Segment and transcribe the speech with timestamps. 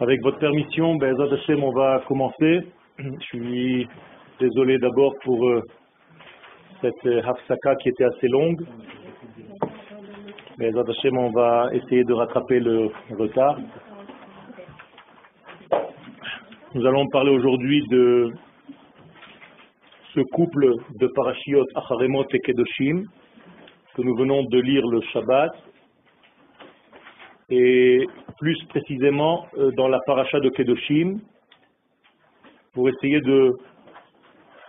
[0.00, 1.14] Avec votre permission, ben,
[1.62, 2.60] on va commencer.
[2.98, 3.88] Je suis
[4.40, 5.62] désolé d'abord pour euh,
[6.80, 8.64] cette euh, hafsaka qui était assez longue.
[10.58, 13.58] Mais on va essayer de rattraper le retard.
[16.74, 18.32] Nous allons parler aujourd'hui de
[20.14, 23.04] ce couple de parashiot Acharemot et Kedoshim
[23.94, 25.52] que nous venons de lire le Shabbat
[27.54, 28.06] et
[28.38, 31.18] plus précisément euh, dans la paracha de Kedoshim
[32.72, 33.52] pour essayer de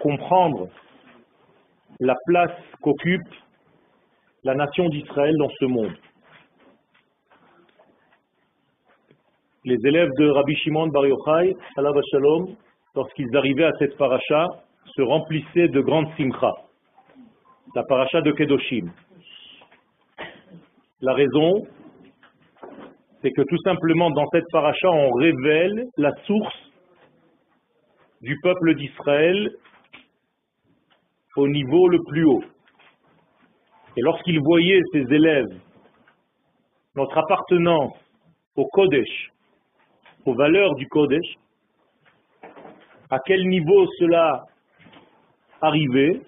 [0.02, 0.68] comprendre
[2.02, 2.52] la place
[2.82, 3.22] qu'occupe
[4.44, 5.94] la nation d'Israël dans ce monde.
[9.64, 12.54] Les élèves de Rabbi Shimon Bar Yochai, Shalom,
[12.96, 14.46] lorsqu'ils arrivaient à cette paracha,
[14.94, 16.52] se remplissaient de grandes simcha.
[17.76, 18.92] La paracha de Kedoshim.
[21.00, 21.66] La raison,
[23.24, 26.72] c'est que tout simplement dans cette paracha, on révèle la source
[28.22, 29.50] du peuple d'Israël
[31.38, 32.44] au niveau le plus haut.
[33.96, 35.58] Et lorsqu'ils voyaient ces élèves,
[36.96, 37.94] notre appartenance
[38.58, 39.32] au Kodesh,
[40.26, 41.36] aux valeurs du Kodesh,
[43.10, 44.44] à quel niveau cela
[45.62, 46.20] arrivait,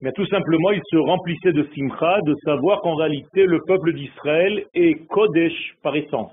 [0.00, 4.64] mais tout simplement, il se remplissait de simcha, de savoir qu'en réalité, le peuple d'Israël
[4.74, 6.32] est Kodesh par essence,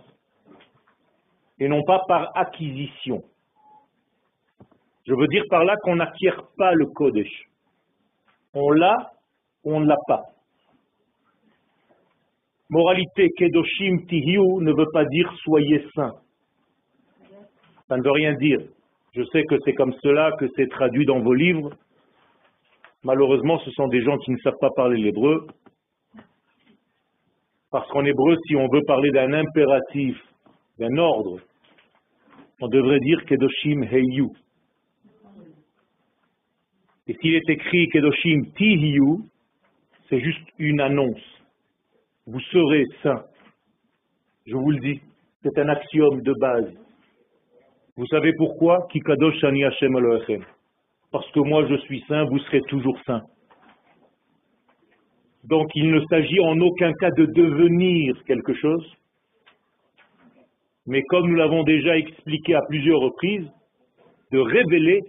[1.59, 3.23] et non pas par acquisition.
[5.08, 7.49] Je veux dire par là qu'on n'acquiert pas le Kodesh.
[8.53, 9.11] On l'a,
[9.63, 10.23] on ne l'a pas.
[12.69, 16.16] Moralité, Kedoshim Tihiu ne veut pas dire soyez saints.
[17.88, 18.59] Ça ne veut rien dire.
[19.13, 21.71] Je sais que c'est comme cela que c'est traduit dans vos livres,
[23.06, 25.45] Malheureusement, ce sont des gens qui ne savent pas parler l'hébreu.
[27.70, 30.17] Parce qu'en hébreu, si on veut parler d'un impératif,
[30.80, 31.39] d'un ordre,
[32.61, 34.30] on devrait dire Kedoshim Heyu.
[37.05, 39.20] Et s'il est écrit Kedoshim Tihiyu,
[40.10, 41.22] c'est juste une annonce.
[42.26, 43.23] Vous serez saint.
[44.48, 44.99] Je vous le dis,
[45.43, 46.73] c'est un axiome de base.
[47.98, 48.87] Vous savez pourquoi?
[48.92, 49.95] Kikadosh Ani Hashem
[51.15, 53.21] parce que moi je suis saint, vous serez toujours saint.
[55.45, 58.86] Donc il ne s'agit en aucun cas de devenir quelque chose,
[60.86, 63.49] mais comme nous l'avons déjà expliqué à plusieurs reprises,
[64.33, 64.99] de révéler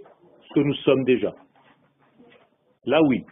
[0.46, 1.34] ce que nous sommes déjà.
[2.84, 3.24] Là oui.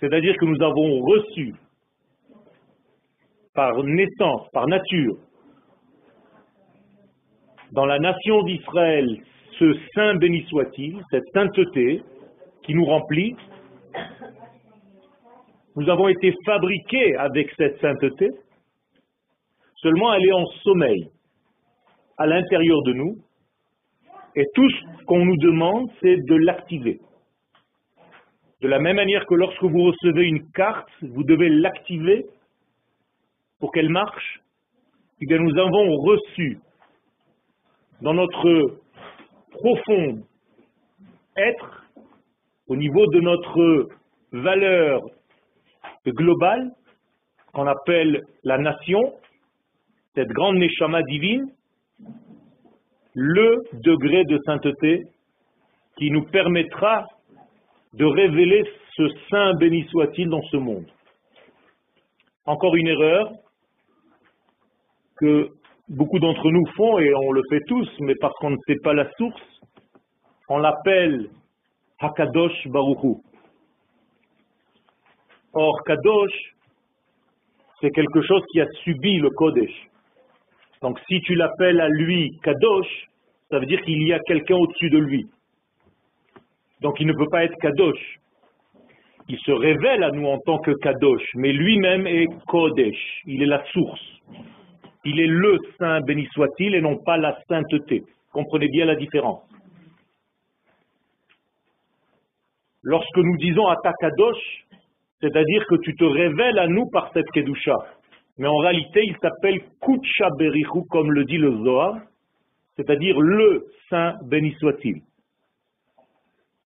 [0.00, 1.54] C'est-à-dire que nous avons reçu
[3.54, 5.18] par naissance, par nature,
[7.70, 9.22] dans la nation d'Israël,
[9.58, 12.02] ce saint béni soit-il, cette sainteté
[12.62, 13.34] qui nous remplit,
[15.76, 18.28] nous avons été fabriqués avec cette sainteté,
[19.76, 21.08] seulement elle est en sommeil
[22.18, 23.16] à l'intérieur de nous,
[24.34, 27.00] et tout ce qu'on nous demande, c'est de l'activer.
[28.60, 32.26] De la même manière que lorsque vous recevez une carte, vous devez l'activer
[33.60, 34.40] pour qu'elle marche,
[35.20, 36.58] bien nous avons reçu
[38.02, 38.78] dans notre
[39.50, 40.22] profonde
[41.36, 41.84] être
[42.66, 43.88] au niveau de notre
[44.32, 45.00] valeur
[46.06, 46.70] globale,
[47.52, 49.14] qu'on appelle la nation,
[50.14, 51.50] cette grande neshama divine,
[53.14, 55.04] le degré de sainteté
[55.96, 57.06] qui nous permettra
[57.94, 58.62] de révéler
[58.96, 60.86] ce saint béni soit-il dans ce monde.
[62.44, 63.32] Encore une erreur
[65.16, 65.50] que
[65.88, 68.92] beaucoup d'entre nous font, et on le fait tous, mais parce qu'on ne sait pas
[68.92, 69.60] la source,
[70.48, 71.30] on l'appelle
[72.00, 73.20] Hakadosh Baruchu.
[75.54, 76.54] Or, Kadosh,
[77.80, 79.88] c'est quelque chose qui a subi le Kodesh.
[80.82, 83.08] Donc, si tu l'appelles à lui Kadosh,
[83.50, 85.26] ça veut dire qu'il y a quelqu'un au-dessus de lui.
[86.80, 88.18] Donc, il ne peut pas être Kadosh.
[89.28, 93.22] Il se révèle à nous en tant que Kadosh, mais lui-même est Kodesh.
[93.26, 94.20] Il est la source.
[95.04, 98.04] Il est le saint, béni soit-il, et non pas la sainteté.
[98.32, 99.42] Comprenez bien la différence.
[102.82, 104.64] Lorsque nous disons Atakadosh,
[105.20, 107.74] c'est-à-dire que tu te révèles à nous par cette Kedusha.
[108.38, 111.96] Mais en réalité, il s'appelle Kutsha Berichu, comme le dit le Zohar,
[112.76, 115.02] c'est-à-dire le saint béni soit-il.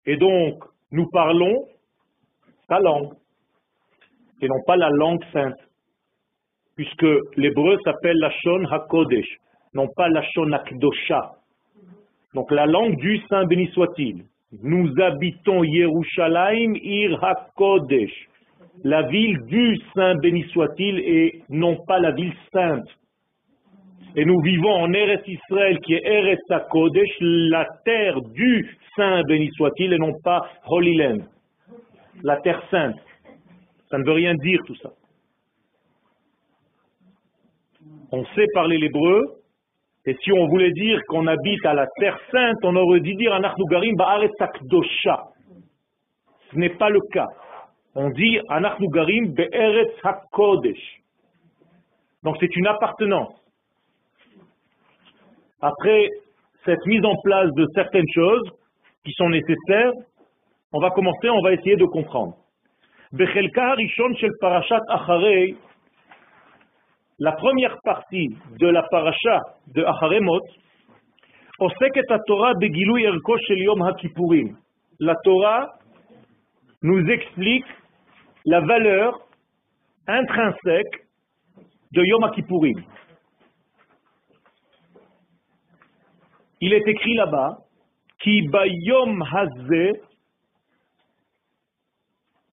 [0.06, 1.66] Et donc, nous parlons
[2.68, 3.14] ta langue,
[4.42, 5.56] et non pas la langue sainte
[6.82, 9.28] puisque l'hébreu s'appelle la Shon HaKodesh,
[9.76, 11.34] non pas la Shon HaKdosha.
[12.34, 14.24] Donc la langue du Saint béni soit-il.
[14.64, 18.12] Nous habitons Yerushalayim Ir HaKodesh.
[18.84, 22.90] la ville du Saint béni soit-il et non pas la ville sainte.
[24.16, 29.52] Et nous vivons en Eretz Israël qui est Eretz Kodesh, la terre du Saint béni
[29.56, 31.20] soit-il et non pas Holy Land,
[32.24, 32.98] la terre sainte.
[33.92, 34.90] Ça ne veut rien dire tout ça.
[38.12, 39.24] On sait parler l'hébreu,
[40.06, 43.34] et si on voulait dire qu'on habite à la terre sainte, on aurait dû dire
[43.34, 45.28] Anachnugarim Ba'aretz Akdosha.
[46.52, 47.28] Ce n'est pas le cas.
[47.96, 51.02] On dit Anachnugarim Be'eretz HaKodesh.
[52.24, 53.34] Donc c'est une appartenance.
[55.62, 56.10] Après
[56.66, 58.52] cette mise en place de certaines choses
[59.06, 59.92] qui sont nécessaires,
[60.74, 62.36] on va commencer, on va essayer de comprendre.
[67.24, 70.40] La première partie de la paracha de Acharemot,
[72.26, 72.54] Torah
[75.00, 75.68] La Torah
[76.82, 77.66] nous explique
[78.46, 79.20] la valeur
[80.08, 81.06] intrinsèque
[81.92, 82.84] de Yom Kippourim.
[86.60, 87.60] Il est écrit là-bas,
[88.18, 89.92] Ki bayom hazeh,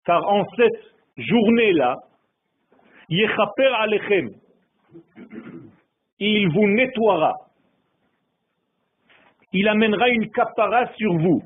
[0.04, 0.82] car en cette
[1.16, 1.96] journée-là,
[3.08, 4.28] Yechaper alechem,
[6.18, 7.34] il vous nettoiera.
[9.52, 11.42] Il amènera une kapara sur vous.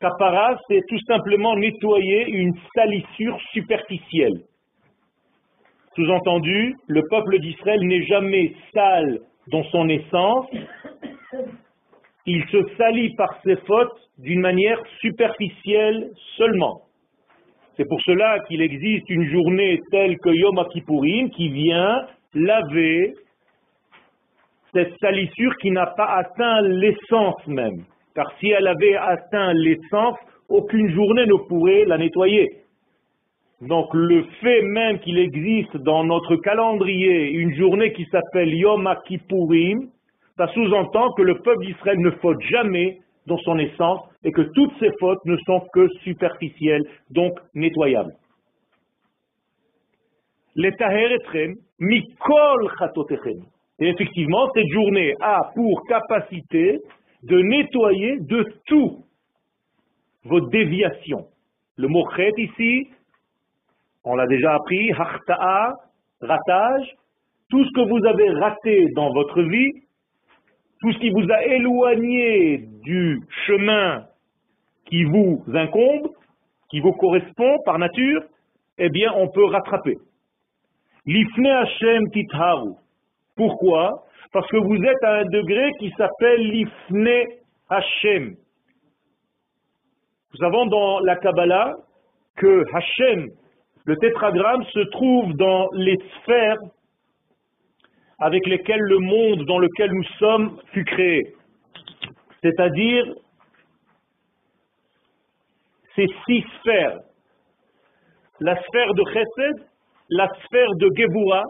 [0.00, 4.42] Kapara, c'est tout simplement nettoyer une salissure superficielle.
[5.94, 9.18] Sous-entendu, le peuple d'Israël n'est jamais sale
[9.48, 10.46] dans son essence,
[12.26, 16.82] il se salit par ses fautes d'une manière superficielle seulement.
[17.78, 23.14] C'est pour cela qu'il existe une journée telle que Yom Kippourim qui vient laver
[24.74, 27.84] cette salissure qui n'a pas atteint l'essence même.
[28.16, 30.16] Car si elle avait atteint l'essence,
[30.48, 32.48] aucune journée ne pourrait la nettoyer.
[33.60, 39.86] Donc le fait même qu'il existe dans notre calendrier une journée qui s'appelle Yom Kippourim,
[40.36, 42.98] ça sous-entend que le peuple d'Israël ne faute jamais
[43.28, 48.14] dans son essence et que toutes ces fautes ne sont que superficielles, donc nettoyables.
[51.78, 52.68] mikol
[53.78, 56.80] Et effectivement, cette journée a pour capacité
[57.22, 59.04] de nettoyer de tout
[60.24, 61.26] vos déviations.
[61.76, 62.88] Le mot chet ici,
[64.04, 65.74] on l'a déjà appris, harta'a,
[66.20, 66.94] ratage,
[67.50, 69.70] tout ce que vous avez raté dans votre vie,
[70.80, 74.06] tout ce qui vous a éloigné du chemin
[74.86, 76.08] qui vous incombe,
[76.70, 78.22] qui vous correspond par nature,
[78.78, 79.98] eh bien, on peut rattraper.
[81.04, 82.72] L'ifne Hashem titharu.
[83.36, 84.04] Pourquoi?
[84.32, 87.24] Parce que vous êtes à un degré qui s'appelle l'ifne
[87.68, 88.36] Hashem.
[90.32, 91.74] Nous savons dans la Kabbalah
[92.36, 93.28] que Hashem,
[93.84, 96.60] le tétragramme, se trouve dans les sphères
[98.18, 101.34] avec lesquels le monde dans lequel nous sommes fut créé.
[102.42, 103.14] C'est-à-dire
[105.94, 107.00] ces six sphères.
[108.40, 109.66] La sphère de Chesed,
[110.10, 111.42] la sphère de Gevura,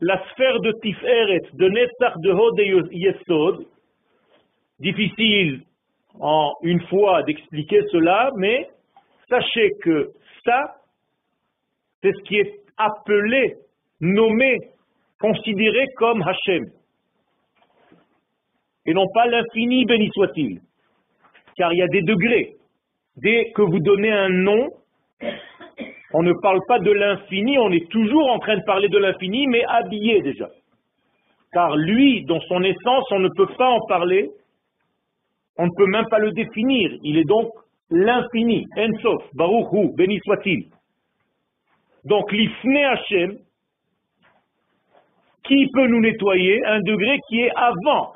[0.00, 2.58] la sphère de Tiferet, de Netzach, de Hod
[2.92, 3.66] Yesod.
[4.78, 5.62] Difficile
[6.20, 8.68] en une fois d'expliquer cela, mais
[9.28, 10.10] sachez que
[10.44, 10.76] ça,
[12.02, 13.56] c'est ce qui est appelé,
[14.00, 14.58] nommé
[15.18, 16.70] considéré comme Hachem.
[18.88, 20.60] Et non pas l'infini, béni soit-il.
[21.58, 22.56] Car il y a des degrés.
[23.18, 24.66] Dès que vous donnez un nom,
[26.14, 29.46] on ne parle pas de l'infini, on est toujours en train de parler de l'infini,
[29.46, 30.48] mais habillé déjà.
[31.52, 34.30] Car lui, dans son essence, on ne peut pas en parler,
[35.58, 36.90] on ne peut même pas le définir.
[37.02, 37.50] Il est donc
[37.90, 40.64] l'infini, Ensof, Baruch béni soit-il.
[42.06, 43.36] Donc l'Ifne Hachem,
[45.44, 46.64] qui peut nous nettoyer?
[46.64, 48.14] Un degré qui est avant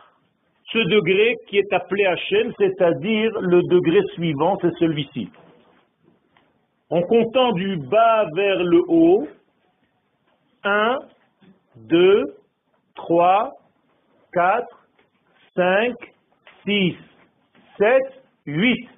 [0.71, 5.29] ce degré qui est appelé Hachem, c'est-à-dire le degré suivant, c'est celui-ci.
[6.91, 9.27] En comptant du bas vers le haut,
[10.65, 10.99] 1,
[11.77, 12.25] 2,
[12.95, 13.51] 3,
[14.33, 14.67] 4,
[15.57, 15.95] 5,
[16.67, 16.95] 6,
[17.79, 18.03] 7,
[18.47, 18.89] 8.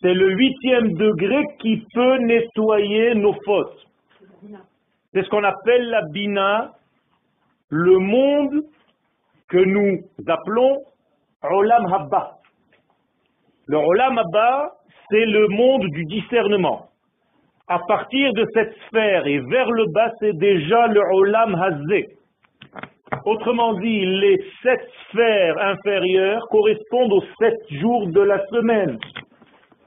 [0.00, 3.86] C'est le huitième degré qui peut nettoyer nos fautes.
[5.12, 6.72] C'est ce qu'on appelle la bina
[7.70, 8.62] le monde
[9.48, 10.78] que nous appelons
[11.42, 12.32] Olam Habba.
[13.66, 14.72] Le Olam Habba,
[15.10, 16.88] c'est le monde du discernement.
[17.66, 22.08] À partir de cette sphère et vers le bas, c'est déjà le Olam Hazé.
[23.24, 28.98] Autrement dit, les sept sphères inférieures correspondent aux sept jours de la semaine.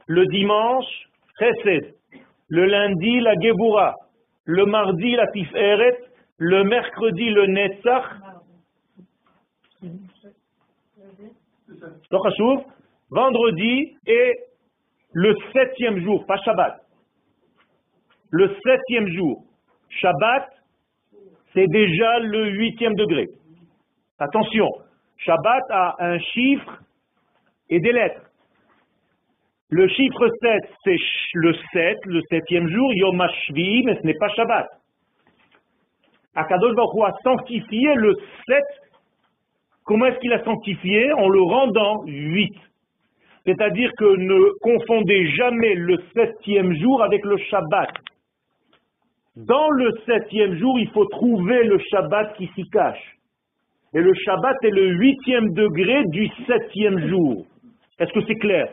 [0.07, 0.85] Le dimanche,
[1.39, 1.93] Chesed.
[2.49, 3.95] le lundi la Gebura,
[4.45, 5.97] le mardi la Tiferet,
[6.37, 8.05] le mercredi le Netzach.
[13.09, 14.33] Vendredi et
[15.13, 16.81] le septième jour, pas Shabbat.
[18.29, 19.43] Le septième jour.
[19.89, 20.47] Shabbat,
[21.53, 23.27] c'est déjà le huitième degré.
[24.19, 24.69] Attention,
[25.17, 26.79] Shabbat a un chiffre
[27.69, 28.21] et des lettres.
[29.69, 30.97] Le chiffre 7, c'est
[31.33, 34.67] le 7, le septième jour, Yom HaShvi, mais ce n'est pas Shabbat.
[36.35, 38.15] Akadosh Baruch a sanctifié le
[38.47, 38.63] 7.
[39.85, 42.51] Comment est-ce qu'il a sanctifié En le rendant 8.
[43.45, 47.89] C'est-à-dire que ne confondez jamais le septième jour avec le Shabbat.
[49.35, 53.17] Dans le septième jour, il faut trouver le Shabbat qui s'y cache.
[53.93, 57.45] Et le Shabbat est le huitième degré du septième jour.
[57.99, 58.67] Est-ce que c'est clair?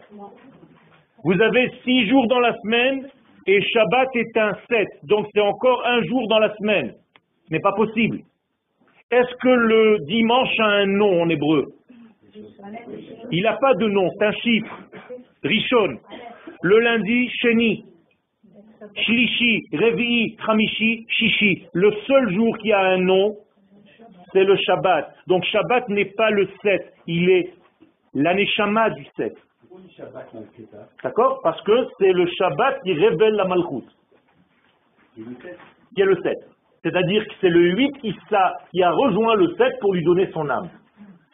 [1.25, 3.09] Vous avez six jours dans la semaine
[3.47, 4.89] et Shabbat est un sept.
[5.05, 6.93] Donc c'est encore un jour dans la semaine.
[7.49, 8.21] Ce n'est pas possible.
[9.11, 11.73] Est-ce que le dimanche a un nom en hébreu?
[13.31, 14.79] Il n'a pas de nom, c'est un chiffre.
[15.43, 15.99] Rishon.
[16.63, 17.85] Le lundi, Sheni.
[18.95, 21.67] Shlishi, Revi'i, Khamishi, Shishi.
[21.73, 23.37] Le seul jour qui a un nom,
[24.33, 25.15] c'est le Shabbat.
[25.27, 27.55] Donc Shabbat n'est pas le 7, il est
[28.15, 29.35] l'aneshama du 7.
[31.03, 31.41] D'accord?
[31.43, 33.85] Parce que c'est le Shabbat qui révèle la Malchut.
[35.15, 36.37] Qui est le 7.
[36.83, 38.15] C'est-à-dire que c'est le 8 qui,
[38.71, 40.71] qui a rejoint le 7 pour lui donner son âme.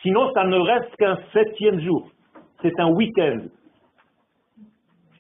[0.02, 2.10] Sinon, ça ne reste qu'un septième jour.
[2.62, 3.40] C'est un week-end.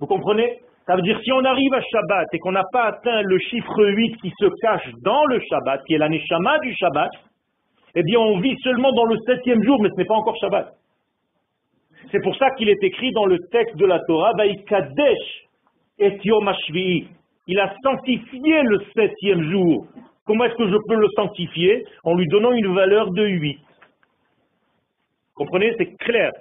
[0.00, 0.60] Vous comprenez?
[0.86, 3.84] Ça veut dire si on arrive à Shabbat et qu'on n'a pas atteint le chiffre
[3.84, 7.10] 8 qui se cache dans le Shabbat, qui est l'aneshama du Shabbat,
[7.94, 10.74] eh bien on vit seulement dans le septième jour, mais ce n'est pas encore Shabbat.
[12.10, 14.32] C'est pour ça qu'il est écrit dans le texte de la Torah,
[14.66, 15.44] Kadesh
[15.98, 16.52] et Yom
[17.46, 19.86] Il a sanctifié le septième jour.
[20.26, 23.58] Comment est-ce que je peux le sanctifier En lui donnant une valeur de 8.
[25.34, 26.32] Comprenez C'est clair.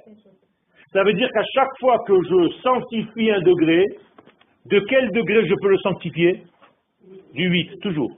[0.93, 3.85] Ça veut dire qu'à chaque fois que je sanctifie un degré,
[4.67, 6.43] de quel degré je peux le sanctifier?
[7.33, 8.11] Du 8, toujours.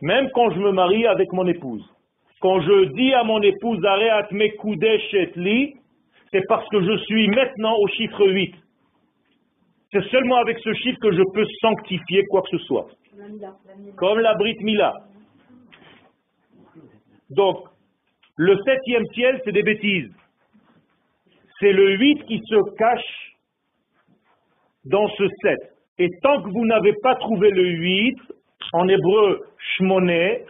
[0.00, 1.84] Même quand je me marie avec mon épouse.
[2.40, 4.28] Quand je dis à mon épouse Areat
[6.32, 8.54] c'est parce que je suis maintenant au chiffre 8.
[9.92, 12.86] C'est seulement avec ce chiffre que je peux sanctifier quoi que ce soit.
[13.96, 14.94] Comme la Brit Mila.
[17.30, 17.68] Donc,
[18.36, 20.12] le septième ciel, c'est des bêtises.
[21.58, 23.36] C'est le 8 qui se cache
[24.84, 25.58] dans ce 7.
[25.98, 28.16] Et tant que vous n'avez pas trouvé le 8,
[28.72, 30.44] en hébreu, shmoné,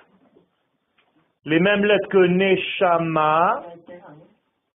[1.45, 3.65] les mêmes lettres que Neshama,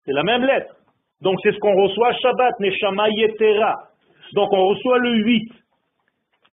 [0.04, 0.76] c'est la même lettre.
[1.22, 3.90] Donc c'est ce qu'on reçoit Shabbat, Neshama Yetera.
[4.34, 5.52] Donc on reçoit le 8.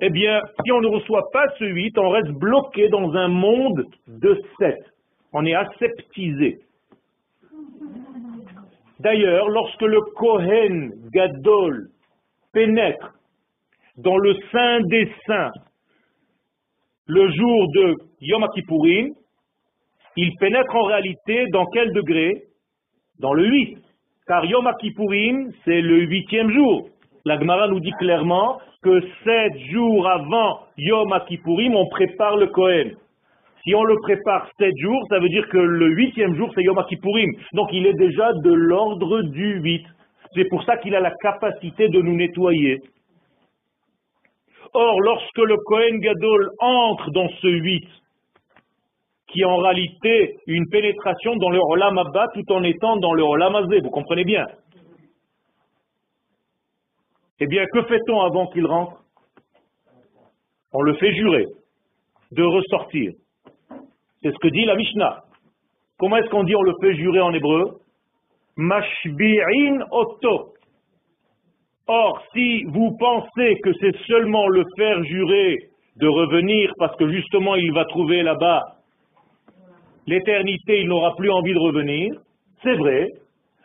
[0.02, 3.86] Eh bien, si on ne reçoit pas ce 8, on reste bloqué dans un monde
[4.08, 4.78] de 7.
[5.34, 6.60] On est aseptisé.
[9.00, 11.90] D'ailleurs, lorsque le Kohen Gadol
[12.54, 13.14] pénètre
[13.98, 15.52] dans le sein des saints
[17.08, 19.14] le jour de Yom Kippourim,
[20.18, 22.44] il pénètre en réalité dans quel degré?
[23.20, 23.78] Dans le 8.
[24.28, 26.90] Car Yom Kippourim, c'est le huitième jour.
[27.26, 32.96] La Gemara nous dit clairement que sept jours avant Yom Kippourim, on prépare le Kohen.
[33.64, 36.84] Si on le prépare sept jours, ça veut dire que le huitième jour, c'est Yom
[36.90, 37.32] Kippourim.
[37.54, 39.86] Donc il est déjà de l'ordre du 8.
[40.34, 42.80] C'est pour ça qu'il a la capacité de nous nettoyer.
[44.74, 47.88] Or, lorsque le Kohen Gadol entre dans ce 8,
[49.28, 53.56] qui en réalité une pénétration dans le Olam Abba tout en étant dans le Olam
[53.56, 54.46] Azé, vous comprenez bien
[57.40, 59.04] Eh bien, que fait-on avant qu'il rentre?
[60.74, 61.46] On le fait jurer
[62.32, 63.12] de ressortir.
[64.22, 65.24] C'est ce que dit la Mishnah.
[65.98, 67.80] Comment est-ce qu'on dit on le fait jurer en hébreu
[68.58, 70.54] Mashbi'in oto.
[71.88, 75.58] Or, si vous pensez que c'est seulement le faire jurer
[75.98, 78.62] de revenir parce que justement il va trouver là-bas
[80.08, 82.14] l'éternité, il n'aura plus envie de revenir,
[82.64, 83.08] c'est vrai,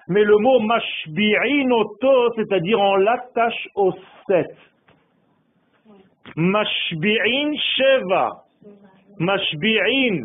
[0.08, 3.92] mais le mot mashbi'in oto, c'est-à-dire on l'attache au
[4.28, 4.56] sept.
[6.36, 8.42] Mashbi'in sheva.
[9.18, 10.24] Mashbi'in,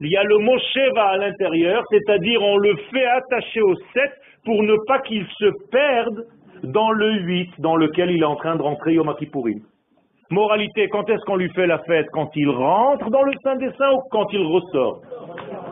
[0.00, 4.12] il y a le mot sheva à l'intérieur, c'est-à-dire on le fait attacher au sept
[4.44, 6.26] pour ne pas qu'il se perde
[6.62, 9.60] dans le 8 dans lequel il est en train de rentrer Yom Kippourim.
[10.30, 12.06] Moralité, quand est-ce qu'on lui fait la fête?
[12.12, 15.00] Quand il rentre dans le Saint des Saints ou quand il ressort?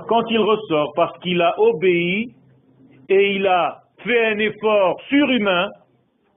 [0.08, 2.28] Quand il ressort, parce qu'il a obéi
[3.08, 5.68] et il a fait un effort surhumain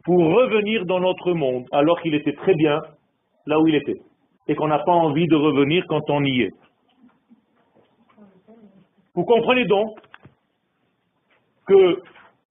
[0.04, 2.80] pour revenir dans notre monde, alors qu'il était très bien
[3.46, 4.00] là où il était,
[4.48, 6.52] et qu'on n'a pas envie de revenir quand on y est.
[9.18, 9.98] Vous comprenez donc
[11.68, 12.00] que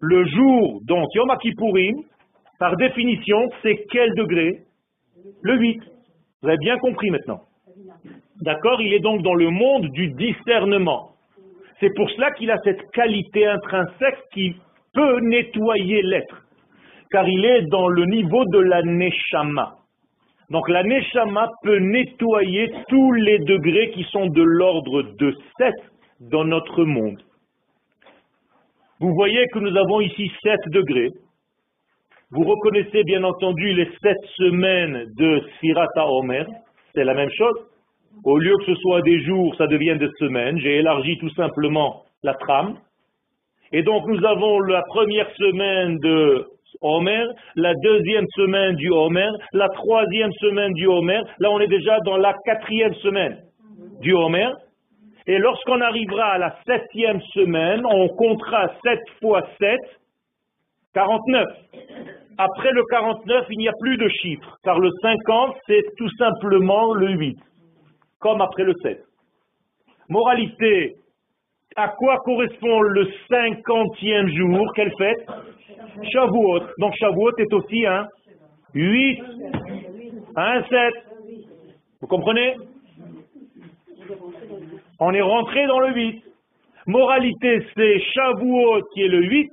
[0.00, 1.30] le jour, donc Yom
[2.58, 4.62] par définition, c'est quel degré?
[5.42, 5.80] Le 8.
[6.42, 7.42] Vous avez bien compris maintenant.
[8.40, 8.82] D'accord?
[8.82, 11.12] Il est donc dans le monde du discernement.
[11.78, 14.56] C'est pour cela qu'il a cette qualité intrinsèque qui
[14.92, 16.46] peut nettoyer l'être.
[17.12, 19.76] Car il est dans le niveau de la Neshama.
[20.50, 25.73] Donc la Neshama peut nettoyer tous les degrés qui sont de l'ordre de 7
[26.20, 27.23] dans notre monde.
[29.00, 31.11] Vous voyez que nous avons ici 7 degrés.
[32.30, 36.46] Vous reconnaissez bien entendu les 7 semaines de Sirata Omer.
[36.94, 37.66] C'est la même chose.
[38.25, 40.58] Au lieu que ce soit des jours, ça devient des semaines.
[40.58, 42.78] J'ai élargi tout simplement la trame.
[43.73, 46.46] Et donc nous avons la première semaine de
[46.80, 51.20] Homer, la deuxième semaine du Homer, la troisième semaine du Homer.
[51.38, 53.38] Là, on est déjà dans la quatrième semaine
[54.00, 54.50] du Homer.
[55.28, 59.78] Et lorsqu'on arrivera à la septième semaine, on comptera 7 fois 7,
[60.95, 61.45] 49.
[62.38, 66.92] Après le 49, il n'y a plus de chiffre, car le 50, c'est tout simplement
[66.95, 67.38] le 8,
[68.21, 69.02] comme après le 7.
[70.09, 70.95] Moralité,
[71.75, 75.26] à quoi correspond le cinquantième jour Quelle fête?
[76.12, 76.61] Shavuot.
[76.78, 78.06] Donc Shavuot est aussi un
[78.75, 79.23] 8,
[80.37, 80.95] un 7.
[82.00, 82.54] Vous comprenez?
[84.99, 86.23] On est rentré dans le 8.
[86.87, 89.50] Moralité, c'est Shavuot qui est le 8,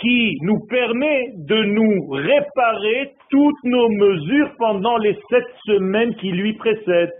[0.00, 6.54] qui nous permet de nous réparer toutes nos mesures pendant les sept semaines qui lui
[6.54, 7.12] précèdent.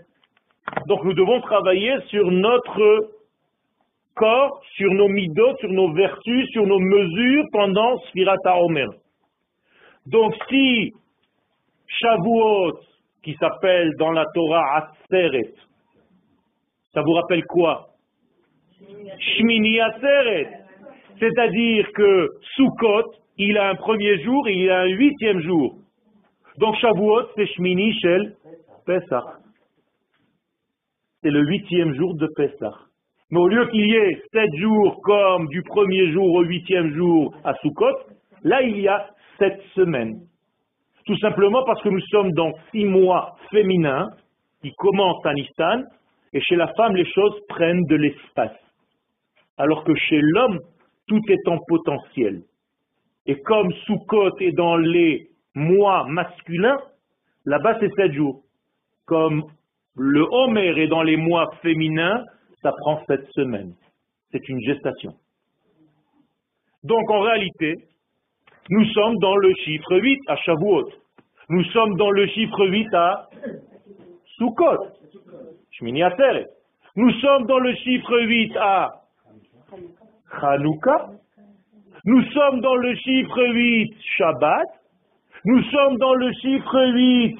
[0.87, 3.11] Donc nous devons travailler sur notre
[4.15, 8.87] corps, sur nos midot, sur nos vertus, sur nos mesures pendant Sfirata Omer.
[10.07, 10.93] Donc si
[11.87, 12.79] Shavuot,
[13.23, 15.53] qui s'appelle dans la Torah Atzeret,
[16.93, 17.87] ça vous rappelle quoi?
[19.19, 20.49] Shmini Aseret.
[21.19, 25.75] C'est-à-dire que Sukkot, il a un premier jour et il a un huitième jour.
[26.57, 28.35] Donc Shavuot, c'est Shmini Shel
[28.85, 29.23] Pesach.
[31.21, 32.73] C'est le huitième jour de Pesach.
[33.29, 37.33] Mais au lieu qu'il y ait sept jours comme du premier jour au huitième jour
[37.43, 37.95] à Sukkot,
[38.43, 39.07] là il y a
[39.39, 40.19] sept semaines.
[41.05, 44.09] Tout simplement parce que nous sommes dans six mois féminins
[44.61, 45.83] qui commencent à Nistan
[46.33, 48.57] et chez la femme, les choses prennent de l'espace.
[49.57, 50.59] Alors que chez l'homme,
[51.07, 52.43] tout est en potentiel.
[53.25, 56.79] Et comme Soukot est dans les mois masculins,
[57.45, 58.43] là-bas c'est sept jours.
[59.05, 59.43] Comme
[59.95, 62.23] le Homer est dans les mois féminins,
[62.61, 63.73] ça prend sept semaines.
[64.31, 65.13] C'est une gestation.
[66.83, 67.75] Donc en réalité,
[68.69, 70.89] nous sommes dans le chiffre 8 à Shavuot.
[71.49, 73.29] Nous sommes dans le chiffre 8 à
[74.37, 75.00] Sukkot.
[75.83, 78.89] Nous sommes dans le chiffre 8 à
[80.31, 81.09] Hanouka.
[82.05, 84.67] Nous sommes dans le chiffre 8 Shabbat.
[85.45, 87.35] Nous sommes dans le chiffre 8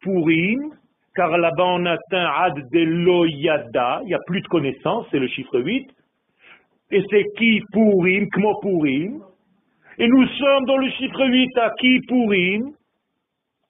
[0.00, 0.72] Purim,
[1.14, 5.60] car là-bas on atteint Ad Deloyada, il n'y a plus de connaissance, c'est le chiffre
[5.60, 5.86] 8.
[6.92, 9.22] Et c'est qui Purim, Kmo Purim.
[9.98, 12.72] Et nous sommes dans le chiffre 8 à qui Purim.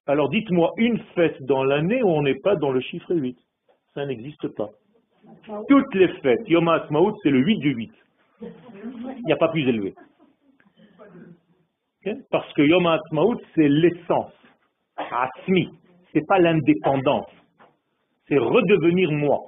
[0.06, 3.36] Alors dites-moi une fête dans l'année où on n'est pas dans le chiffre 8
[3.94, 4.70] ça n'existe pas.
[5.68, 7.92] Toutes les fêtes, Yom HaAtzmaut, c'est le 8 du 8.
[8.40, 8.48] Il
[9.24, 9.94] n'y a pas plus élevé.
[12.30, 14.32] Parce que Yom HaAtzmaut, c'est l'essence.
[14.96, 15.68] Atzmi.
[16.12, 17.30] C'est pas l'indépendance.
[18.28, 19.38] C'est redevenir moi.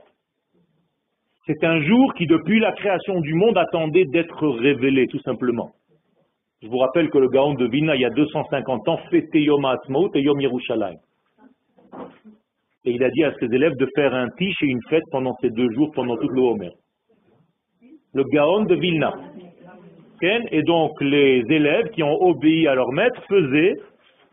[1.46, 5.72] C'est un jour qui, depuis la création du monde, attendait d'être révélé, tout simplement.
[6.62, 9.64] Je vous rappelle que le Gaon de Vina, il y a 250 ans, fêtait Yom
[9.64, 10.98] HaAtzmaut et Yom Yerushalayim.
[12.86, 15.34] Et il a dit à ses élèves de faire un tiche et une fête pendant
[15.40, 16.70] ces deux jours, pendant toute le Homer.
[18.12, 19.14] Le Gaon de Vilna.
[20.22, 23.74] Et donc les élèves qui ont obéi à leur maître faisaient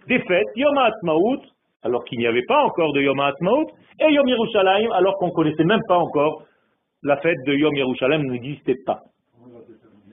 [0.07, 1.41] des fêtes Yom HaAtzmaut,
[1.83, 3.67] alors qu'il n'y avait pas encore de Yom HaAtzmaut,
[3.99, 6.43] et Yom Yerushalayim, alors qu'on ne connaissait même pas encore
[7.03, 8.99] la fête de Yom Yerushalayim n'existait pas.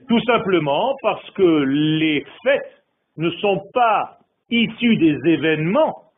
[0.07, 2.83] Tout simplement parce que les fêtes
[3.17, 4.17] ne sont pas
[4.49, 6.08] issues des événements,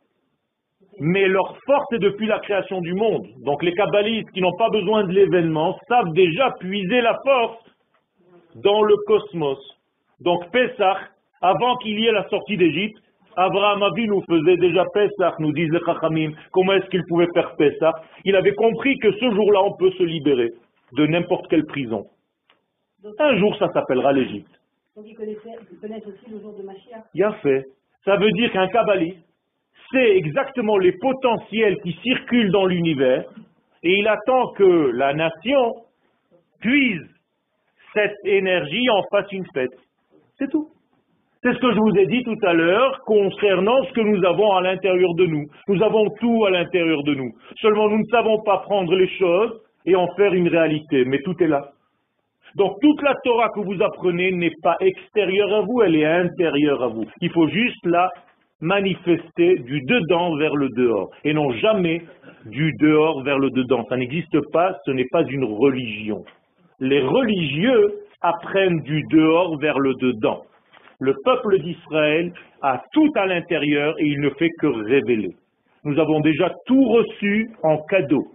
[0.99, 3.25] mais leur force est depuis la création du monde.
[3.43, 7.58] Donc les kabbalistes qui n'ont pas besoin de l'événement savent déjà puiser la force
[8.56, 9.60] dans le cosmos.
[10.19, 10.97] Donc Pessah,
[11.41, 12.97] avant qu'il y ait la sortie d'Égypte,
[13.36, 16.34] Abraham nous faisait déjà Pessah, nous disent les Chachamim.
[16.51, 17.93] Comment est-ce qu'il pouvait faire Pessah
[18.25, 20.49] Il avait compris que ce jour-là, on peut se libérer
[20.93, 22.06] de n'importe quelle prison.
[23.17, 24.51] Un jour, ça s'appellera l'Égypte.
[24.95, 27.06] Donc ils connaissent aussi le jour de Mashiach.
[27.13, 27.65] Il a fait.
[28.04, 29.25] Ça veut dire qu'un kabbaliste
[29.91, 33.25] sait exactement les potentiels qui circulent dans l'univers
[33.84, 35.75] et il attend que la nation
[36.60, 37.08] puise
[37.93, 39.77] cette énergie en fasse une fête.
[40.38, 40.69] C'est tout.
[41.43, 44.54] C'est ce que je vous ai dit tout à l'heure concernant ce que nous avons
[44.56, 45.47] à l'intérieur de nous.
[45.67, 47.32] Nous avons tout à l'intérieur de nous.
[47.60, 51.36] Seulement nous ne savons pas prendre les choses et en faire une réalité, mais tout
[51.41, 51.71] est là.
[52.56, 56.84] Donc toute la Torah que vous apprenez n'est pas extérieure à vous, elle est intérieure
[56.84, 57.06] à vous.
[57.21, 58.10] Il faut juste la
[58.62, 62.02] manifester du dedans vers le dehors, et non jamais
[62.45, 63.86] du dehors vers le dedans.
[63.89, 66.24] Ça n'existe pas, ce n'est pas une religion.
[66.80, 70.43] Les religieux apprennent du dehors vers le dedans.
[71.00, 75.36] Le peuple d'Israël a tout à l'intérieur et il ne fait que révéler.
[75.84, 78.28] Nous avons déjà tout reçu en cadeau.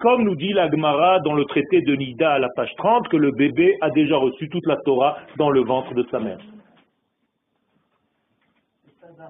[0.00, 3.30] Comme nous dit l'Agmara dans le traité de Nida à la page 30, que le
[3.30, 6.38] bébé a déjà reçu toute la Torah dans le ventre de sa mère.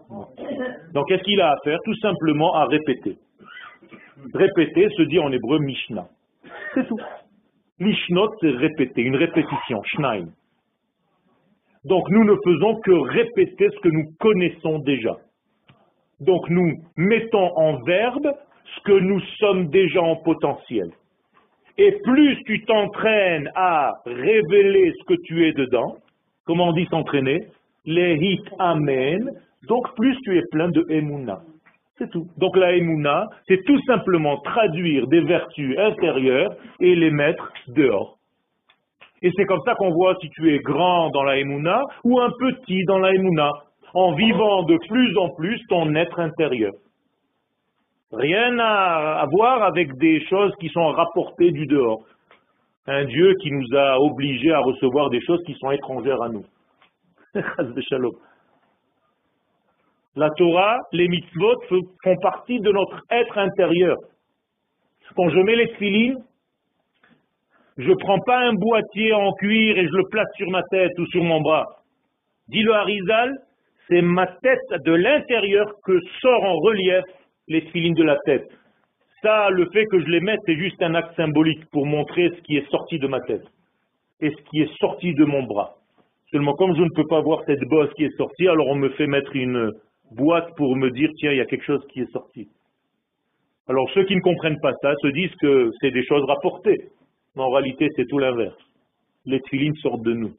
[0.93, 1.79] Donc qu'est-ce qu'il a à faire?
[1.85, 3.19] Tout simplement à répéter.
[4.35, 6.09] Répéter se dit en hébreu Mishnah.
[6.75, 6.99] C'est tout.
[7.79, 10.29] Mishnot, c'est répéter, une répétition, Schneim.
[11.85, 15.17] Donc nous ne faisons que répéter ce que nous connaissons déjà.
[16.21, 18.33] Donc nous mettons en verbe
[18.75, 20.91] ce que nous sommes déjà en potentiel.
[21.79, 25.97] Et plus tu t'entraînes à révéler ce que tu es dedans,
[26.47, 27.49] comment on dit s'entraîner?
[27.85, 29.31] Les hit amen,
[29.67, 31.41] donc plus tu es plein de emuna.
[31.99, 32.27] C'est tout.
[32.37, 38.19] Donc la emuna, c'est tout simplement traduire des vertus intérieures et les mettre dehors.
[39.23, 42.31] Et c'est comme ça qu'on voit si tu es grand dans la emuna ou un
[42.39, 43.51] petit dans la emuna,
[43.95, 46.73] en vivant de plus en plus ton être intérieur.
[48.13, 52.05] Rien à, voir avec des choses qui sont rapportées du dehors.
[52.87, 56.45] Un Dieu qui nous a obligés à recevoir des choses qui sont étrangères à nous.
[60.17, 63.97] La Torah, les mitzvot font partie de notre être intérieur.
[65.15, 66.17] Quand je mets les filines,
[67.77, 70.99] je ne prends pas un boîtier en cuir et je le place sur ma tête
[70.99, 71.67] ou sur mon bras.
[72.49, 73.31] Dit le Harizal,
[73.89, 77.05] c'est ma tête de l'intérieur que sort en relief
[77.49, 78.49] les filines de la tête.
[79.21, 82.41] Ça, le fait que je les mette, c'est juste un acte symbolique pour montrer ce
[82.43, 83.45] qui est sorti de ma tête
[84.21, 85.75] et ce qui est sorti de mon bras.
[86.31, 88.89] Seulement, comme je ne peux pas voir cette bosse qui est sortie, alors on me
[88.91, 89.73] fait mettre une
[90.13, 92.49] boîte pour me dire, tiens, il y a quelque chose qui est sorti.
[93.69, 96.91] Alors ceux qui ne comprennent pas ça se disent que c'est des choses rapportées.
[97.35, 98.57] Mais en réalité, c'est tout l'inverse.
[99.25, 100.35] Les filines sortent de nous.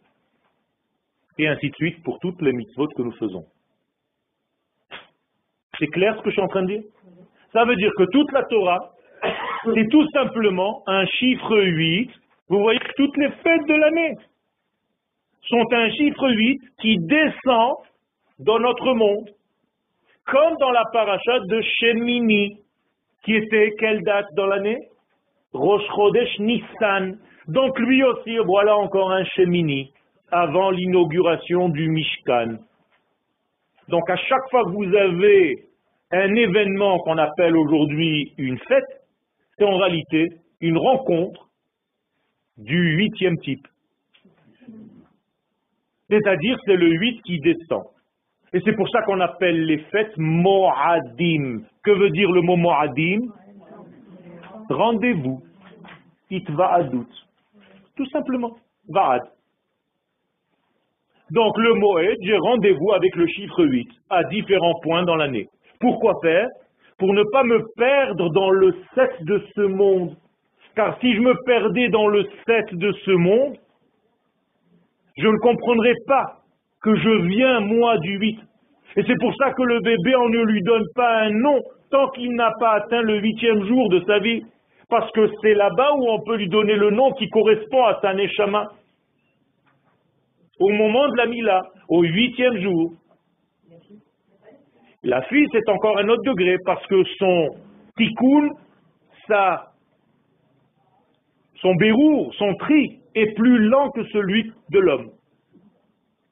[1.37, 3.45] Et ainsi de suite pour toutes les mitzvot que nous faisons.
[5.77, 6.83] C'est clair ce que je suis en train de dire?
[7.53, 8.93] Ça veut dire que toute la Torah,
[9.65, 12.09] c'est tout simplement un chiffre 8.
[12.49, 14.15] Vous voyez que toutes les fêtes de l'année
[15.47, 17.75] sont un chiffre 8 qui descend
[18.39, 19.29] dans notre monde
[20.27, 22.59] comme dans la paracha de Shemini,
[23.23, 24.77] qui était quelle date dans l'année?
[25.53, 27.17] Rosh Chodesh Nissan.
[27.47, 29.91] Donc lui aussi, voilà encore un Shemini,
[30.31, 32.57] avant l'inauguration du Mishkan.
[33.87, 35.65] Donc à chaque fois que vous avez
[36.11, 39.05] un événement qu'on appelle aujourd'hui une fête,
[39.57, 41.47] c'est en réalité une rencontre
[42.57, 43.65] du huitième type.
[46.09, 47.85] C'est-à-dire c'est le huit qui descend.
[48.53, 51.63] Et c'est pour ça qu'on appelle les fêtes Mo'adim.
[51.83, 53.19] Que veut dire le mot Mo'adim?
[54.69, 55.41] Rendez-vous.
[56.29, 57.07] Itva'adut.
[57.95, 58.57] Tout simplement.
[58.89, 59.23] Va'ad.
[61.31, 65.49] Donc le Moed, j'ai rendez-vous avec le chiffre 8 à différents points dans l'année.
[65.79, 66.47] Pourquoi faire?
[66.97, 70.15] Pour ne pas me perdre dans le 7 de ce monde.
[70.75, 73.57] Car si je me perdais dans le 7 de ce monde,
[75.17, 76.37] je ne comprendrais pas
[76.95, 78.39] je viens, moi, du 8.
[78.97, 82.09] Et c'est pour ça que le bébé, on ne lui donne pas un nom tant
[82.09, 84.43] qu'il n'a pas atteint le huitième jour de sa vie.
[84.89, 88.13] Parce que c'est là-bas où on peut lui donner le nom qui correspond à sa
[88.13, 88.71] neshama.
[90.59, 92.93] Au moment de la Mila, au huitième jour.
[95.03, 97.49] La fille, c'est encore un autre degré parce que son
[97.97, 98.49] tikkun,
[99.27, 99.71] sa,
[101.61, 105.11] son bérour, son tri est plus lent que celui de l'homme.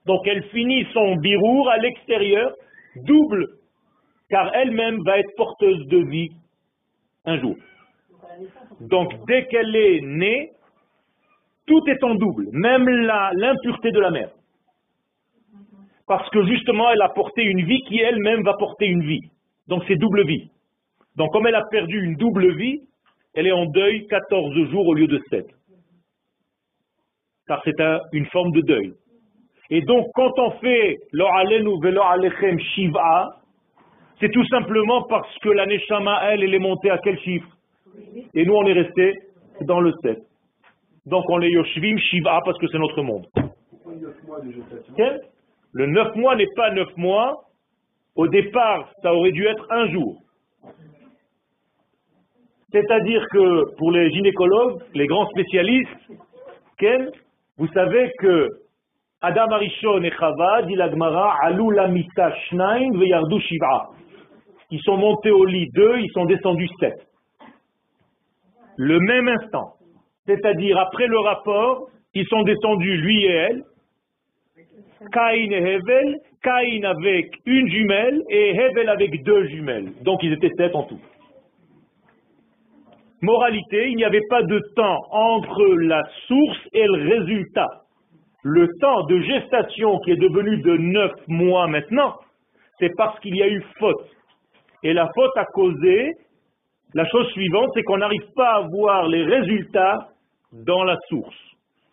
[0.05, 2.53] Donc elle finit son birour à l'extérieur,
[3.03, 3.47] double,
[4.29, 6.29] car elle-même va être porteuse de vie
[7.25, 7.55] un jour.
[8.81, 10.51] Donc dès qu'elle est née,
[11.65, 14.29] tout est en double, même l'impureté de la mère.
[16.07, 19.31] Parce que justement, elle a porté une vie qui elle-même va porter une vie.
[19.67, 20.51] Donc c'est double vie.
[21.15, 22.81] Donc comme elle a perdu une double vie,
[23.33, 25.47] elle est en deuil 14 jours au lieu de 7.
[27.47, 28.93] Car c'est une forme de deuil.
[29.69, 33.29] Et donc, quand on fait lo alenu velo alechem shiva,
[34.19, 37.47] C'est tout simplement parce que la Neshama, elle, elle est montée à quel chiffre?
[38.33, 39.13] Et nous, on est resté
[39.61, 40.19] dans le 7.
[41.05, 43.27] Donc on est Yoshvim Shiva parce que c'est notre monde.
[45.73, 47.43] Le 9 mois n'est pas 9 mois.
[48.15, 50.21] Au départ, ça aurait dû être un jour.
[52.71, 55.89] C'est-à-dire que pour les gynécologues, les grands spécialistes,
[56.77, 57.09] Ken,
[57.57, 58.49] vous savez que
[59.25, 63.89] Adam Arishon et Chava, dit l'Agmara, Alou Lamita Shnaim Veyardu Shiva.
[64.69, 67.07] Ils sont montés au lit deux, ils sont descendus sept.
[68.77, 69.73] Le même instant.
[70.27, 73.63] C'est-à-dire, après le rapport, ils sont descendus, lui et elle,
[75.11, 79.91] Caïn et Hevel, Caïn avec une jumelle et Hevel avec deux jumelles.
[80.03, 81.01] Donc ils étaient sept en tout.
[83.23, 87.84] Moralité, il n'y avait pas de temps entre la source et le résultat.
[88.47, 92.13] Le temps de gestation qui est devenu de neuf mois maintenant,
[92.77, 94.07] c'est parce qu'il y a eu faute.
[94.83, 96.11] Et la faute a causé
[96.93, 100.09] la chose suivante, c'est qu'on n'arrive pas à voir les résultats
[100.53, 101.35] dans la source.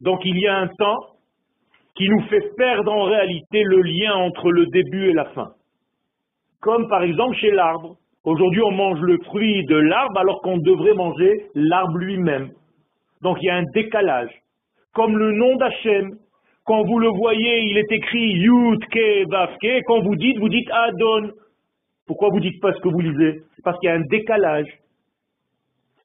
[0.03, 0.99] Donc il y a un temps
[1.97, 5.53] qui nous fait perdre en réalité le lien entre le début et la fin.
[6.61, 7.97] Comme par exemple chez l'arbre.
[8.25, 12.51] Aujourd'hui, on mange le fruit de l'arbre alors qu'on devrait manger l'arbre lui-même.
[13.23, 14.31] Donc il y a un décalage.
[14.93, 16.19] Comme le nom d'Hachem,
[16.65, 19.25] quand vous le voyez, il est écrit Yud Ke
[19.61, 19.83] Ke.
[19.87, 21.33] Quand vous dites, vous dites Adon.
[22.07, 23.41] Pourquoi vous dites pas ce que vous lisez?
[23.65, 24.69] Parce qu'il y a un décalage.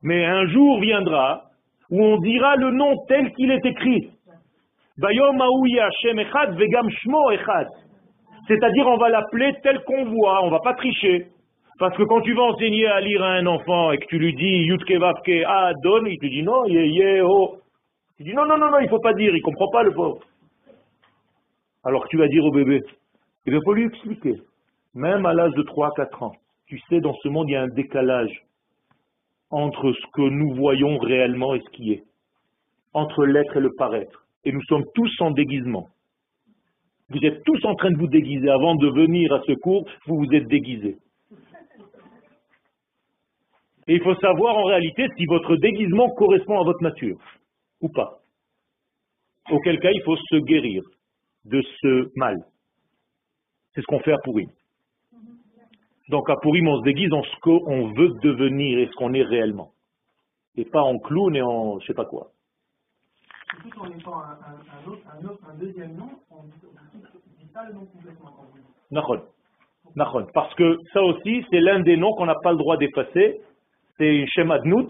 [0.01, 1.43] Mais un jour viendra
[1.91, 4.09] où on dira le nom tel qu'il est écrit.
[8.47, 11.27] C'est-à-dire on va l'appeler tel qu'on voit, on va pas tricher.
[11.79, 14.33] Parce que quand tu vas enseigner à lire à un enfant et que tu lui
[14.33, 17.57] dis Yutke Vavke Adon, il te dit non, ye ye oh.
[18.19, 20.17] Il dit non, non, non, non, il faut pas dire, il comprend pas le pauvre.
[21.83, 22.81] Alors tu vas dire au bébé,
[23.45, 24.35] il va pas lui expliquer.
[24.93, 26.35] Même à l'âge de 3-4 ans,
[26.65, 28.43] tu sais, dans ce monde, il y a un décalage
[29.49, 32.03] entre ce que nous voyons réellement et ce qui est.
[32.93, 34.25] Entre l'être et le paraître.
[34.43, 35.87] Et nous sommes tous en déguisement.
[37.09, 38.49] Vous êtes tous en train de vous déguiser.
[38.49, 40.97] Avant de venir à ce cours, vous vous êtes déguisés.
[43.87, 47.17] Et il faut savoir en réalité si votre déguisement correspond à votre nature
[47.79, 48.19] ou pas.
[49.49, 50.83] Auquel cas, il faut se guérir
[51.47, 52.37] de ce mal.
[53.73, 54.49] C'est ce qu'on fait à Pourim.
[56.09, 59.23] Donc à Pourim, on se déguise en ce qu'on veut devenir et ce qu'on est
[59.23, 59.71] réellement.
[60.55, 62.31] Et pas en clown et en je sais pas quoi.
[63.61, 66.49] Tout en mettant un, un, autre, un, autre, un deuxième nom, on ne
[67.39, 68.33] dit pas le nom complètement.
[70.33, 73.41] Parce que ça aussi, c'est l'un des noms qu'on n'a pas le droit d'effacer
[73.97, 74.87] c'est Shem Adnout,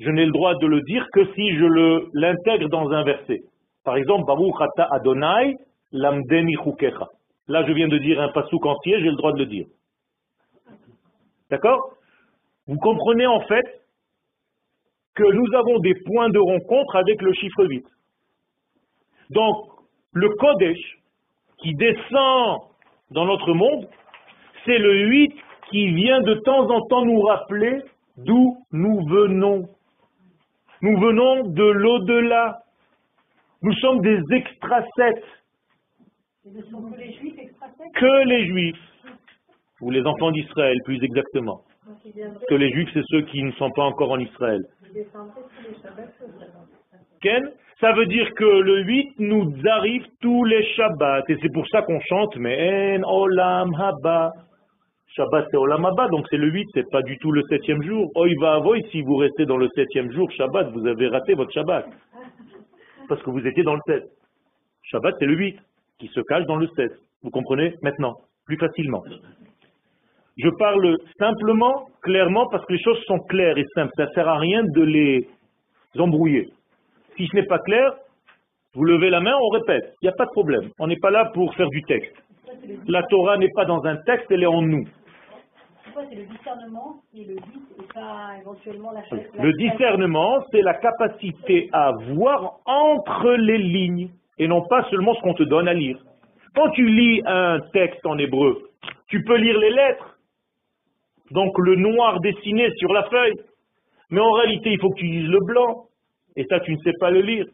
[0.00, 3.42] je n'ai le droit de le dire que si je l'intègre dans un verset.
[3.84, 4.54] Par exemple, Baruch
[4.90, 5.56] Adonai
[5.92, 6.56] Lamdeni.
[7.48, 9.66] Là, je viens de dire un pasouk entier, j'ai le droit de le dire.
[11.50, 11.94] D'accord?
[12.66, 13.64] Vous comprenez en fait
[15.14, 17.84] que nous avons des points de rencontre avec le chiffre 8.
[19.30, 19.70] Donc,
[20.12, 20.98] le Kodesh
[21.58, 22.60] qui descend
[23.10, 23.88] dans notre monde,
[24.64, 25.34] c'est le 8
[25.70, 27.82] qui vient de temps en temps nous rappeler
[28.18, 29.68] d'où nous venons.
[30.82, 32.62] Nous venons de l'au-delà.
[33.62, 34.20] Nous sommes des
[37.94, 38.76] Que les juifs,
[39.80, 41.62] ou les enfants d'Israël plus exactement.
[42.48, 44.62] Que les juifs, c'est ceux qui ne sont pas encore en Israël.
[47.20, 51.24] Ken, ça veut dire que le 8 nous arrive tous les Shabbats.
[51.28, 54.32] Et c'est pour ça qu'on chante, mais en olam haba.
[55.18, 55.82] Shabbat c'est Olam
[56.12, 58.08] donc c'est le 8, c'est pas du tout le septième jour.
[58.14, 61.50] Oy va avoy, si vous restez dans le septième jour, Shabbat, vous avez raté votre
[61.50, 61.86] Shabbat.
[63.08, 64.04] Parce que vous étiez dans le 7.
[64.84, 65.58] Shabbat c'est le 8,
[65.98, 66.92] qui se cache dans le 7.
[67.22, 69.02] Vous comprenez maintenant, plus facilement.
[70.36, 73.92] Je parle simplement, clairement, parce que les choses sont claires et simples.
[73.96, 75.28] Ça ne sert à rien de les
[75.98, 76.48] embrouiller.
[77.16, 77.92] Si ce n'est pas clair,
[78.74, 79.94] vous levez la main, on répète.
[80.02, 80.70] Il n'y a pas de problème.
[80.78, 82.14] On n'est pas là pour faire du texte.
[82.86, 84.84] La Torah n'est pas dans un texte, elle est en nous
[86.10, 89.02] c'est le discernement et le et pas éventuellement la,
[89.42, 95.20] Le discernement, c'est la capacité à voir entre les lignes et non pas seulement ce
[95.20, 95.98] qu'on te donne à lire.
[96.54, 98.70] Quand tu lis un texte en hébreu,
[99.08, 100.18] tu peux lire les lettres,
[101.30, 103.34] donc le noir dessiné sur la feuille,
[104.10, 105.84] mais en réalité, il faut que tu lises le blanc,
[106.36, 107.46] et ça, tu ne sais pas le lire.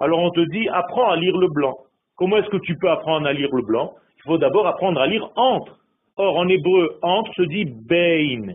[0.00, 1.74] Alors on te dit, apprends à lire le blanc.
[2.16, 3.94] Comment est-ce que tu peux apprendre à lire le blanc?
[4.18, 5.78] Il faut d'abord apprendre à lire entre.
[6.16, 8.54] Or, en hébreu, entre se dit bein.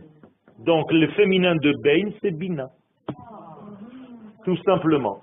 [0.60, 2.68] Donc, le féminin de bein, c'est bina.
[4.46, 5.20] Tout simplement.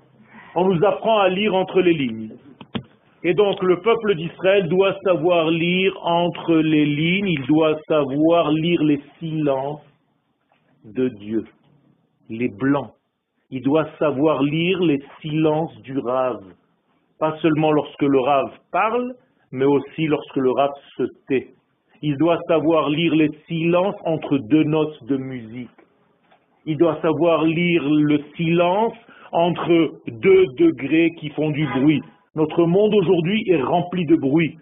[0.57, 2.31] On nous apprend à lire entre les lignes.
[3.25, 8.83] Et donc le peuple d'Israël doit savoir lire entre les lignes, il doit savoir lire
[8.85, 9.83] les silences
[10.85, 11.45] de Dieu,
[12.29, 12.93] les blancs.
[13.51, 16.45] Il doit savoir lire les silences du rave.
[17.19, 19.15] Pas seulement lorsque le rave parle,
[19.51, 21.49] mais aussi lorsque le rave se tait.
[22.03, 25.71] Il doit savoir lire les silences entre deux notes de musique.
[26.67, 28.95] Il doit savoir lire le silence
[29.35, 32.01] entre deux degrés qui font du bruit.
[32.37, 34.57] Notre monde aujourd'hui est rempli de bruit.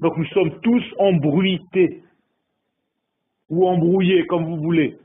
[0.00, 2.02] Donc nous sommes tous embruités
[3.48, 4.96] ou embrouillés, comme vous voulez.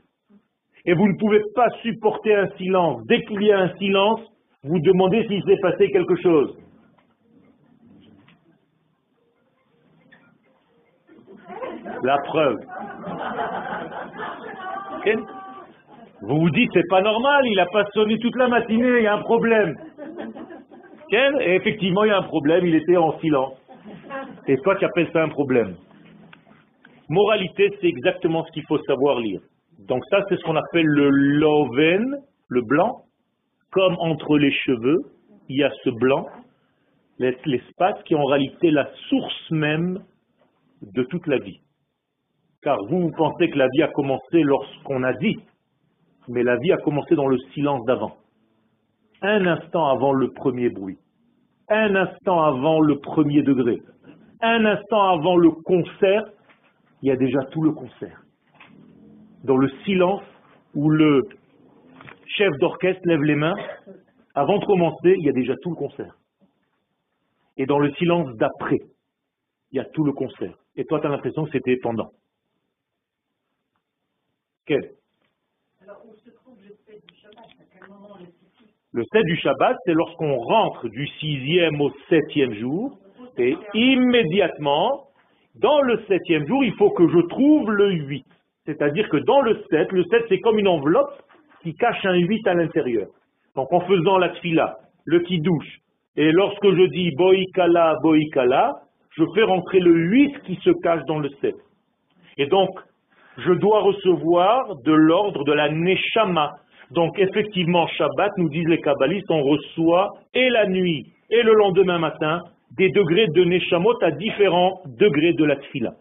[0.84, 3.04] Et vous ne pouvez pas supporter un silence.
[3.06, 4.20] Dès qu'il y a un silence,
[4.64, 6.56] vous demandez s'il s'est passé quelque chose.
[12.02, 12.58] La preuve.
[16.22, 19.06] Vous vous dites, c'est pas normal, il a pas sonné toute la matinée, il y
[19.06, 19.76] a un problème.
[21.12, 23.54] Et effectivement, il y a un problème, il était en silence.
[24.46, 25.76] Et toi, tu appelles ça un problème.
[27.08, 29.40] Moralité, c'est exactement ce qu'il faut savoir lire.
[29.86, 33.02] Donc ça, c'est ce qu'on appelle le loven, le blanc.
[33.70, 35.02] Comme entre les cheveux,
[35.48, 36.26] il y a ce blanc,
[37.18, 40.02] l'espace qui est en réalité la source même
[40.82, 41.60] de toute la vie.
[42.62, 45.36] Car vous, vous pensez que la vie a commencé lorsqu'on a dit,
[46.28, 48.16] mais la vie a commencé dans le silence d'avant.
[49.22, 50.98] Un instant avant le premier bruit,
[51.68, 53.82] un instant avant le premier degré,
[54.40, 56.24] un instant avant le concert,
[57.02, 58.22] il y a déjà tout le concert.
[59.44, 60.22] Dans le silence
[60.74, 61.22] où le
[62.26, 63.54] chef d'orchestre lève les mains,
[64.34, 66.14] avant de commencer, il y a déjà tout le concert.
[67.56, 68.78] Et dans le silence d'après,
[69.70, 70.56] il y a tout le concert.
[70.76, 72.10] Et toi, tu as l'impression que c'était pendant.
[74.66, 74.82] Quel
[78.96, 82.96] Le 7 du Shabbat, c'est lorsqu'on rentre du sixième au septième jour,
[83.36, 85.08] et immédiatement,
[85.60, 88.24] dans le septième jour, il faut que je trouve le 8.
[88.64, 91.12] C'est-à-dire que dans le 7, le 7 c'est comme une enveloppe
[91.62, 93.08] qui cache un 8 à l'intérieur.
[93.54, 95.76] Donc en faisant la tfila, le douche,
[96.16, 98.76] et lorsque je dis boikala, boikala,
[99.10, 101.54] je fais rentrer le 8 qui se cache dans le 7.
[102.38, 102.70] Et donc,
[103.36, 106.54] je dois recevoir de l'ordre de la neshama.
[106.90, 111.98] Donc effectivement, Shabbat, nous disent les kabbalistes, on reçoit et la nuit et le lendemain
[111.98, 112.42] matin
[112.76, 115.94] des degrés de neshamot à différents degrés de la tfila.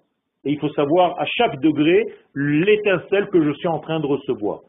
[0.43, 4.59] Et il faut savoir à chaque degré l'étincelle que je suis en train de recevoir.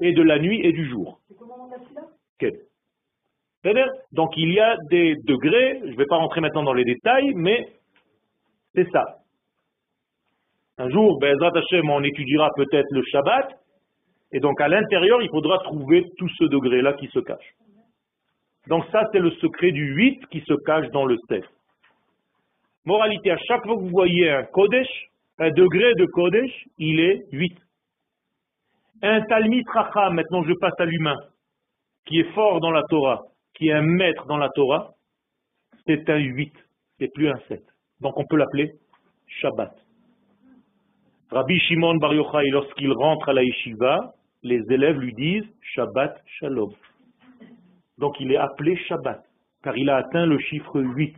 [0.00, 1.20] Et de la nuit et du jour.
[1.28, 1.68] C'est comment
[3.62, 6.84] la Donc il y a des degrés, je ne vais pas rentrer maintenant dans les
[6.84, 7.68] détails, mais
[8.74, 9.18] c'est ça.
[10.78, 13.59] Un jour, Bezrat Hashem, on étudiera peut-être le Shabbat,
[14.32, 17.54] et donc à l'intérieur, il faudra trouver tout ce degré-là qui se cache.
[18.68, 21.44] Donc ça, c'est le secret du 8 qui se cache dans le 7.
[22.84, 27.24] Moralité, à chaque fois que vous voyez un Kodesh, un degré de Kodesh, il est
[27.32, 27.56] 8.
[29.02, 31.16] Un Talmid Racham, maintenant je passe à l'humain,
[32.06, 33.22] qui est fort dans la Torah,
[33.54, 34.92] qui est un maître dans la Torah,
[35.86, 36.52] c'est un 8,
[36.98, 37.62] c'est plus un 7.
[38.00, 38.72] Donc on peut l'appeler
[39.26, 39.72] Shabbat.
[41.30, 44.12] Rabbi Shimon Bar Yochai, lorsqu'il rentre à la yeshiva,
[44.42, 46.70] les élèves lui disent Shabbat Shalom.
[47.98, 49.22] Donc il est appelé Shabbat,
[49.62, 51.14] car il a atteint le chiffre 8,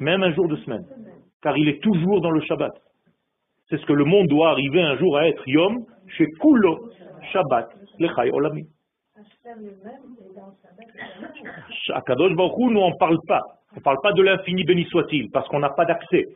[0.00, 0.86] même un jour de semaine,
[1.42, 2.72] car il est toujours dans le Shabbat.
[3.68, 5.84] C'est ce que le monde doit arriver un jour à être Yom,
[6.16, 6.90] chez Kulo
[7.32, 8.66] Shabbat, Lechai Olami.
[11.90, 13.42] Akadosh Baruch nous on parle pas.
[13.72, 16.28] On ne parle pas de l'infini béni soit-il, parce qu'on n'a pas d'accès.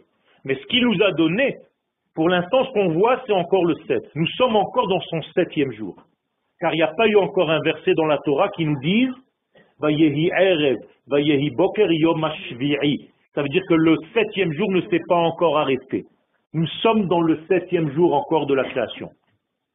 [0.44, 1.56] Mais ce qu'il nous a donné,
[2.18, 4.02] pour l'instant, ce qu'on voit, c'est encore le 7.
[4.16, 5.94] Nous sommes encore dans son septième jour.
[6.58, 9.12] Car il n'y a pas eu encore un verset dans la Torah qui nous dise
[9.78, 12.28] Vayehi Erev, Vayehi Boker Yom
[13.32, 16.06] Ça veut dire que le septième jour ne s'est pas encore arrêté.
[16.54, 19.10] Nous sommes dans le septième jour encore de la création.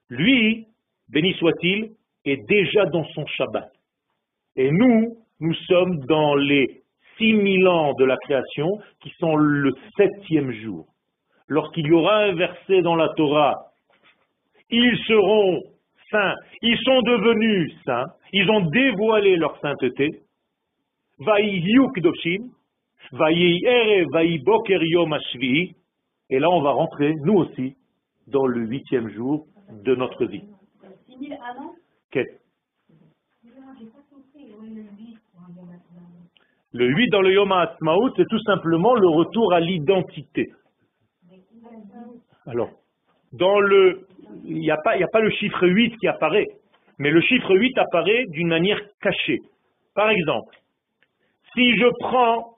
[0.09, 0.67] Lui,
[1.07, 1.91] béni soit-il,
[2.25, 3.71] est déjà dans son Shabbat.
[4.57, 6.81] Et nous, nous sommes dans les
[7.17, 8.67] six mille ans de la création
[9.01, 10.87] qui sont le septième jour
[11.53, 13.67] lorsqu'il y aura un verset dans la Torah,
[14.71, 15.61] ils seront
[16.09, 20.23] saints, ils sont devenus saints, ils ont dévoilé leur sainteté,
[26.29, 27.75] et là on va rentrer, nous aussi,
[28.27, 30.43] dans le huitième jour de notre vie.
[36.75, 40.51] Le 8 dans le Yom HaAtzmaut, c'est tout simplement le retour à l'identité.
[42.47, 42.69] Alors,
[43.31, 44.07] dans le,
[44.45, 46.47] il n'y a, pas, a pas le chiffre 8 qui apparaît,
[46.99, 49.39] mais le chiffre 8 apparaît d'une manière cachée.
[49.95, 50.55] Par exemple,
[51.53, 52.53] si je prends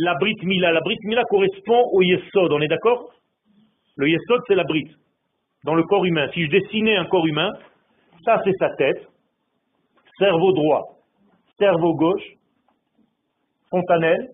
[0.00, 0.72] la Brit Mila.
[0.72, 3.12] La Brit Mila correspond au Yesod, on est d'accord?
[3.96, 4.90] Le Yesod, c'est la Brit,
[5.64, 6.28] dans le corps humain.
[6.32, 7.50] Si je dessinais un corps humain,
[8.24, 9.06] ça c'est sa tête,
[10.18, 10.98] cerveau droit,
[11.58, 12.24] cerveau gauche,
[13.68, 14.30] fontanelle.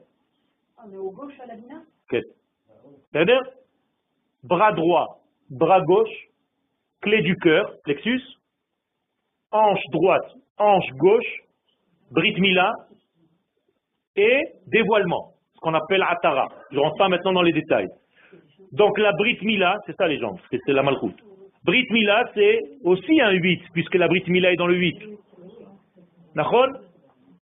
[0.85, 1.83] On est au gauche à la bina
[2.13, 2.21] Ok.
[3.11, 3.43] C'est-à-dire,
[4.43, 5.21] bras droit,
[5.51, 6.29] bras gauche,
[7.01, 8.23] clé du cœur, plexus,
[9.53, 11.41] hanche droite, hanche gauche,
[12.11, 12.73] Brit Mila
[14.15, 16.49] et dévoilement, ce qu'on appelle Atara.
[16.71, 17.89] Je ne rentre pas maintenant dans les détails.
[18.73, 21.17] Donc la Brit Mila, c'est ça les gens, c'est la malchoute.
[21.65, 24.97] Brit Mila, c'est aussi un 8, puisque la Brit Mila est dans le 8.
[26.37, 26.73] Nachon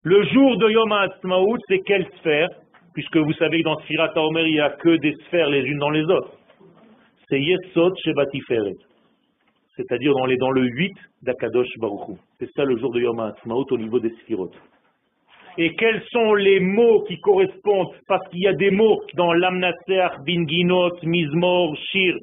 [0.04, 2.50] Le jour de Yom HaAtzmaut, c'est quelle sphère?
[2.94, 5.80] Puisque vous savez que dans Sfirat HaOmer, il n'y a que des sphères les unes
[5.80, 6.32] dans les autres.
[7.30, 8.76] C'est Yesod Shebatiferet.
[9.76, 10.94] C'est-à-dire dans, les- dans le 8
[11.24, 12.14] d'Akadosh Baruch Hu.
[12.40, 14.52] C'est ça le jour de Yom HaAtzmaut au niveau des Sphirot.
[15.58, 17.90] Et quels sont les mots qui correspondent?
[18.08, 22.16] Parce qu'il y a des mots dans Lamnaser, Binginot, Mizmor, Shir.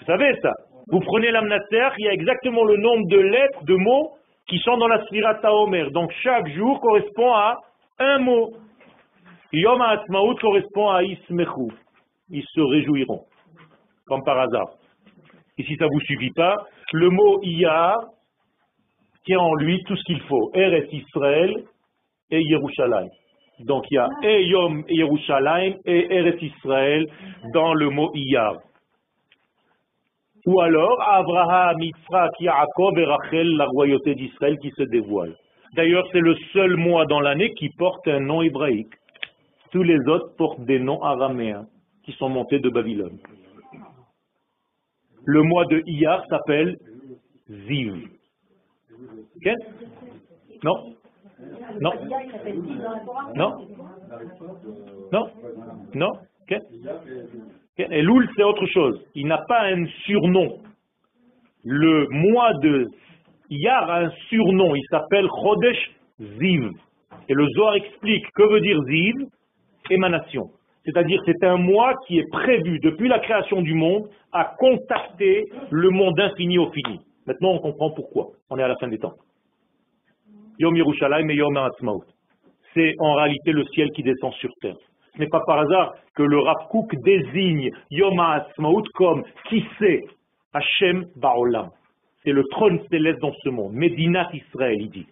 [0.00, 0.52] Vous savez ça?
[0.88, 4.12] Vous prenez l'Amnaser, il y a exactement le nombre de lettres, de mots
[4.48, 5.90] qui sont dans la Sfirat HaOmer.
[5.90, 7.58] Donc chaque jour correspond à
[7.98, 8.52] un mot.
[9.52, 11.72] Yom HaAtzmaut correspond à Ismechu.
[12.30, 13.24] Ils se réjouiront.
[14.06, 14.70] Comme par hasard.
[15.58, 16.56] Et si ça ne vous suffit pas,
[16.92, 17.96] le mot Iyar
[19.24, 20.50] tient en lui tout ce qu'il faut.
[20.54, 21.64] Eretz Israël
[22.30, 23.10] et Yerushalayim.
[23.60, 27.06] Donc il y a et Yom Yerushalayim et Eretz Israël
[27.54, 28.58] dans le mot Iyar.
[30.46, 35.34] Ou alors Abraham, Yitzhak, Yaakov et Rachel, la royauté d'Israël qui se dévoile.
[35.74, 38.94] D'ailleurs, c'est le seul mois dans l'année qui porte un nom hébraïque.
[39.72, 41.66] Tous les autres portent des noms araméens
[42.06, 43.18] qui sont montés de Babylone.
[45.24, 46.78] Le mois de Iyar s'appelle
[47.50, 48.08] Ziv.
[49.36, 49.48] Ok
[50.62, 50.94] Non
[51.80, 51.92] Non
[53.34, 53.68] Non
[55.12, 55.30] Non
[55.94, 59.04] Non Ok Ok Et Loul, c'est autre chose.
[59.16, 60.60] Il n'a pas un surnom.
[61.64, 62.88] Le mois de
[63.50, 64.76] Iyar a un surnom.
[64.76, 65.90] Il s'appelle Chodesh
[66.20, 66.70] Ziv.
[67.28, 69.26] Et le Zohar explique que veut dire Ziv
[69.90, 70.50] Émanation.
[70.86, 75.90] C'est-à-dire c'est un mois qui est prévu depuis la création du monde à contacter le
[75.90, 77.00] monde infini au fini.
[77.26, 78.28] Maintenant on comprend pourquoi.
[78.50, 79.14] On est à la fin des temps.
[80.60, 82.04] Yom Yerushalayim et Yom HaAtzmaut.
[82.72, 84.76] C'est en réalité le ciel qui descend sur terre.
[85.12, 86.56] Ce n'est pas par hasard que le Rav
[87.04, 90.02] désigne Yom HaAtzmaut comme qui c'est?
[90.52, 91.70] Hashem Ba'olam.
[92.22, 93.72] C'est le trône céleste dans ce monde.
[93.72, 95.06] Médinat Israël, il dit.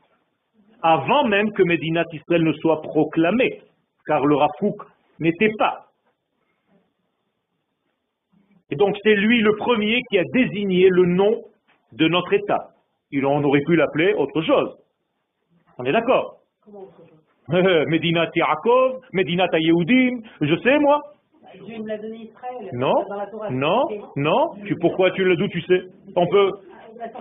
[0.83, 3.61] Avant même que Médinat Israël ne soit proclamé,
[4.07, 4.51] car le Rav
[5.21, 5.87] n'était pas.
[8.71, 11.43] Et donc c'est lui le premier qui a désigné le nom
[11.93, 12.71] de notre État.
[13.11, 14.77] Il on aurait pu l'appeler autre chose.
[15.79, 21.03] On est d'accord Comment autre chose Medinat Yaakov, Medinat Yehudim, je sais moi.
[21.63, 22.71] Dieu me l'a donné Israël.
[22.73, 23.85] Non, Dans la Torah, non,
[24.17, 24.55] non.
[24.67, 25.83] Tu, pourquoi tu le d'où tu sais
[26.17, 26.51] On peut.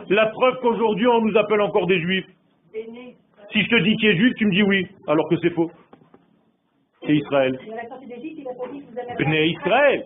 [0.10, 2.26] La preuve qu'aujourd'hui on nous appelle encore des juifs.
[2.74, 5.70] Si je te dis qui est juif, tu me dis oui, alors que c'est faux.
[7.06, 7.60] C'est Israël.
[9.20, 10.06] Bnei Israël.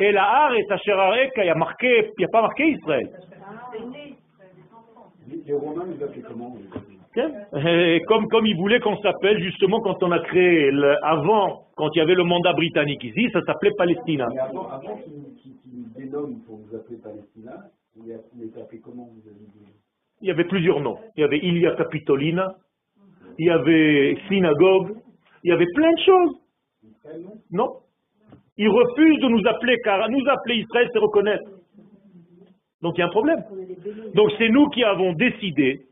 [0.00, 3.08] Et la Haaretz Asher Areka, il n'y a pas marqué Israël.
[5.46, 6.56] Les Romains, ils appelaient comment
[7.66, 11.88] Et comme, comme ils voulaient qu'on s'appelle, justement, quand on a créé, le- avant, quand
[11.94, 14.26] il y avait le mandat britannique ici, ça s'appelait Palestina.
[14.32, 15.12] Mais avant, avant qu'ils
[15.72, 17.52] nous dénomment pour vous appeler Palestina,
[17.96, 19.72] vous les vous les appelez comment vous avez dit?
[20.22, 20.98] Il y avait plusieurs noms.
[21.16, 22.54] Il y avait Ilia Capitolina,
[23.38, 24.96] il y avait synagogue,
[25.44, 26.36] il y avait plein de choses.
[27.50, 27.76] Non Non.
[28.58, 31.50] Ils refusent de nous appeler, car nous appeler Israël, c'est reconnaître.
[32.82, 33.44] Donc il y a un problème.
[34.14, 35.82] Donc c'est nous qui avons décidé,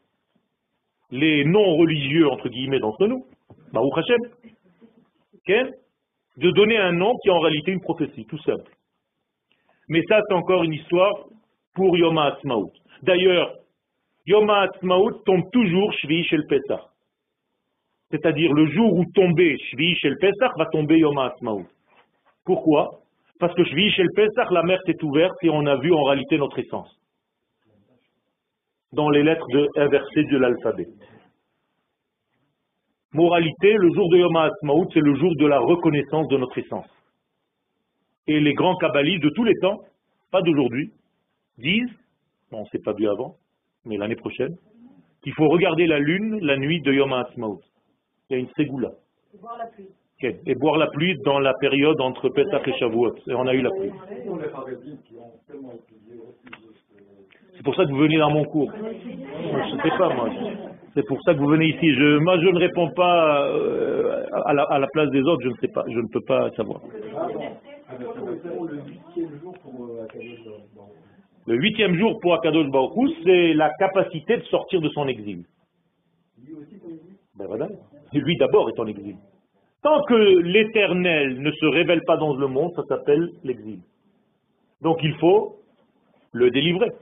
[1.10, 3.26] les non-religieux, entre guillemets, d'entre nous,
[3.72, 4.20] Baruch Hashem,
[6.36, 8.70] de donner un nom qui est en réalité une prophétie, tout simple.
[9.88, 11.12] Mais ça, c'est encore une histoire
[11.74, 12.72] pour Yom HaAtzmaut.
[13.02, 13.54] D'ailleurs,
[14.26, 16.80] Yom HaAtzmaut tombe toujours chez le Pesach.
[18.14, 21.66] C'est-à-dire le jour où tombait Shvi chez le Pesach, va tomber Yom HaAtzmaut.
[22.44, 23.00] Pourquoi?
[23.40, 26.04] Parce que Shvi chez le Pesach, la mer s'est ouverte et on a vu en
[26.04, 26.96] réalité notre essence
[28.92, 30.86] dans les lettres de, inversées de l'alphabet.
[33.12, 36.86] Moralité, le jour de Yom HaAtzmaut, c'est le jour de la reconnaissance de notre essence.
[38.28, 39.80] Et les grands kabbalistes de tous les temps,
[40.30, 40.92] pas d'aujourd'hui,
[41.58, 41.90] disent,
[42.52, 43.34] on ne s'est pas vu avant,
[43.84, 44.54] mais l'année prochaine,
[45.24, 47.60] qu'il faut regarder la lune la nuit de Yom HaAtzmaut.
[48.30, 48.90] Il y a une ségoula.
[49.30, 49.88] C'est voir la pluie.
[50.46, 53.14] Et boire la pluie dans la période entre Pesach et Shavuot.
[53.26, 53.92] Et on a eu la pluie.
[57.56, 58.72] C'est pour ça que vous venez dans mon cours.
[58.74, 60.30] Je ne sais pas, moi.
[60.94, 61.92] C'est pour ça que vous venez ici.
[61.94, 65.48] Je, moi, je ne réponds pas euh, à, la, à la place des autres, je
[65.48, 66.80] ne sais pas, je ne peux pas savoir.
[71.46, 75.44] Le huitième jour pour Akadosh Baruch c'est la capacité de sortir de son exil.
[77.36, 77.68] Ben voilà.
[78.20, 79.16] Lui d'abord est en exil.
[79.82, 83.80] Tant que l'éternel ne se révèle pas dans le monde, ça s'appelle l'exil.
[84.80, 85.56] Donc il faut
[86.32, 86.92] le délivrer.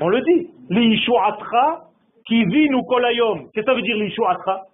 [0.00, 0.50] On le dit.
[0.68, 1.84] L'ishuatra
[2.26, 3.48] qui vit nous kolayom.
[3.52, 4.66] Qu'est-ce que ça veut dire l'ishuatra?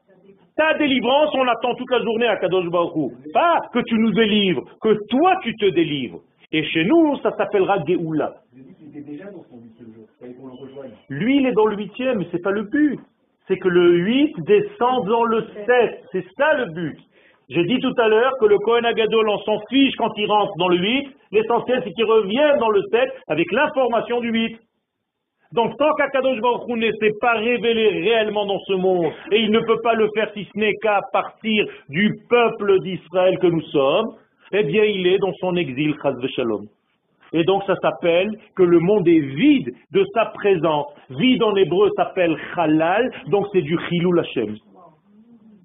[0.57, 3.13] Ta délivrance, on attend toute la journée à Kadosh Baruch.
[3.33, 6.21] Pas que tu nous délivres, que toi tu te délivres.
[6.51, 7.79] Et chez nous, ça s'appellera
[10.61, 10.93] rejoigne.
[11.11, 12.99] Lui, il est dans le huitième, mais c'est pas le but.
[13.49, 16.05] C'est que le 8 descend dans le 7.
[16.13, 16.99] C'est ça le but.
[17.49, 20.53] J'ai dit tout à l'heure que le Kohen Agadol, on s'en fiche quand il rentre
[20.59, 21.09] dans le 8.
[21.31, 24.59] L'essentiel, c'est qu'il revienne dans le 7 avec l'information du 8.
[25.53, 29.61] Donc, tant qu'Akadosh Baruch ne s'est pas révélé réellement dans ce monde, et il ne
[29.61, 34.17] peut pas le faire si ce n'est qu'à partir du peuple d'Israël que nous sommes,
[34.53, 36.67] eh bien, il est dans son exil, Chaz Shalom.
[37.33, 40.87] Et donc ça s'appelle que le monde est vide de sa présence.
[41.11, 44.57] Vide en hébreu s'appelle halal, donc c'est du chilul Hashem.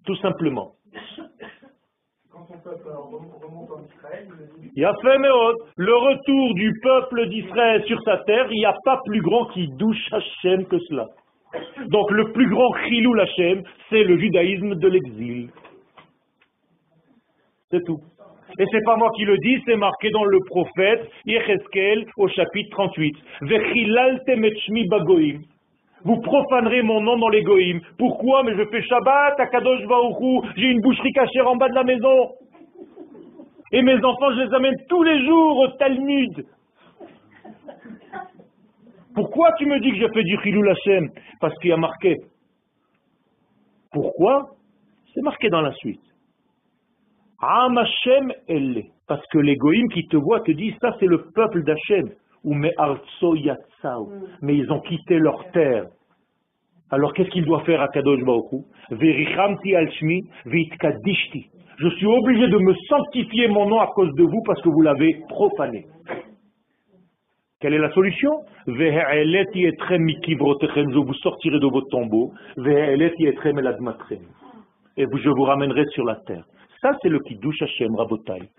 [0.05, 0.71] Tout simplement.
[2.31, 4.27] Quand son peuple rem- remonte en Israël,
[4.73, 8.99] il Yafé Meod, le retour du peuple d'Israël sur sa terre, il n'y a pas
[9.05, 11.07] plus grand qui douche Hashem que cela.
[11.89, 15.49] Donc le plus grand chilul Hashem, c'est le judaïsme de l'exil.
[17.69, 17.99] C'est tout.
[18.59, 22.69] Et c'est pas moi qui le dis, c'est marqué dans le prophète Yecheskel au chapitre
[22.71, 23.15] 38.
[23.41, 25.39] Vechilaltem et shmi bagoim.
[26.03, 27.43] Vous profanerez mon nom dans les.
[27.97, 28.43] Pourquoi?
[28.43, 29.81] Mais je fais Shabbat, à Kadosh
[30.57, 32.31] j'ai une boucherie cachère en bas de la maison.
[33.71, 36.45] Et mes enfants, je les amène tous les jours au Talmud.
[39.13, 41.09] Pourquoi tu me dis que je fais du Chilul Hashem?
[41.39, 42.17] Parce qu'il y a marqué.
[43.91, 44.49] Pourquoi?
[45.13, 46.10] C'est marqué dans la suite.
[47.41, 48.83] Am Hashem elle.
[49.07, 52.11] Parce que les goïms qui te voient te disent, ça c'est le peuple d'Hachem.
[52.43, 54.11] Ou mais yatsao.
[54.41, 55.85] Mais ils ont quitté leur terre.
[56.91, 59.73] Alors qu'est-ce qu'il doit faire à Kadosh Baruch Verichamti
[60.45, 61.47] vitkadishti.
[61.77, 64.81] Je suis obligé de me sanctifier mon nom à cause de vous parce que vous
[64.81, 65.85] l'avez profané.
[67.59, 68.31] Quelle est la solution?
[68.67, 68.73] Je
[70.97, 72.33] vous sortirai de votre tombeau.
[72.57, 74.19] Ve'eleti etrem eladmatrem.
[74.97, 76.45] Et je vous ramènerai sur la terre.
[76.81, 78.49] Ça, c'est le Kiddush Hashem, Rabotai.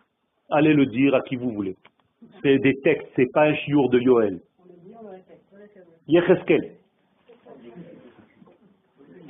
[0.51, 1.77] Allez le dire à qui vous voulez.
[2.43, 4.41] C'est des textes, c'est pas un chiour de Yoel.
[6.07, 6.77] Yecheskel.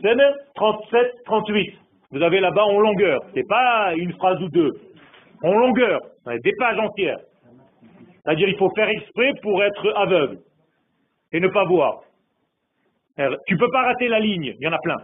[0.03, 0.17] C'est
[0.57, 1.75] 37, 38.
[2.11, 3.21] Vous avez là-bas en longueur.
[3.35, 4.73] C'est pas une phrase ou deux.
[5.43, 6.01] En longueur.
[6.27, 7.21] Des pages entières.
[8.25, 10.39] C'est-à-dire il faut faire exprès pour être aveugle.
[11.33, 12.03] Et ne pas voir.
[13.47, 14.55] Tu peux pas rater la ligne.
[14.59, 14.99] Il y en a plein.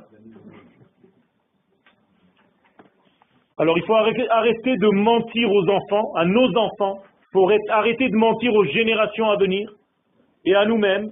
[3.59, 7.02] Alors il faut arrêter, de mentir aux enfants, à nos enfants.
[7.02, 9.70] Il faut arrêter- de mentir aux générations à venir
[10.44, 11.11] et à nous-mêmes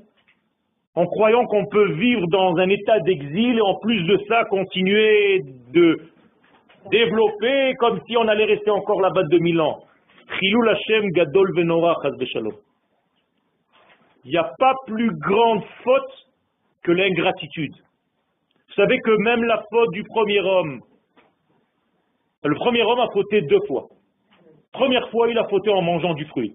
[0.94, 5.42] en croyant qu'on peut vivre dans un état d'exil et en plus de ça continuer
[5.72, 5.98] de
[6.90, 9.80] développer comme si on allait rester encore là-bas de 2000 ans.
[14.24, 16.26] Il n'y a pas plus grande faute
[16.82, 17.74] que l'ingratitude.
[18.68, 20.80] Vous savez que même la faute du premier homme,
[22.46, 23.86] le premier homme a fauté deux fois.
[24.72, 26.54] Première fois, il a fauté en mangeant du fruit.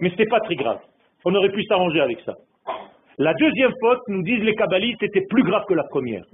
[0.00, 0.80] Mais ce n'était pas très grave.
[1.24, 2.34] On aurait pu s'arranger avec ça.
[3.18, 6.24] La deuxième faute, nous disent les kabbalistes, était plus grave que la première.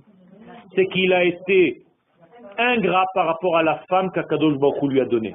[0.74, 1.82] C'est qu'il a été
[2.58, 5.34] ingrat par rapport à la femme qu'Akadosh Baruch lui a donnée.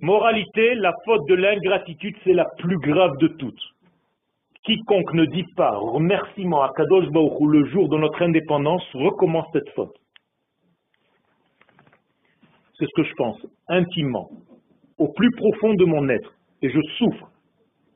[0.00, 3.62] Moralité, la faute de l'ingratitude, c'est la plus grave de toutes.
[4.64, 9.70] Quiconque ne dit pas remerciement à Kadosh Baruch le jour de notre indépendance recommence cette
[9.70, 9.96] faute.
[12.78, 14.28] C'est ce que je pense, intimement,
[14.98, 16.32] au plus profond de mon être.
[16.62, 17.30] Et je souffre.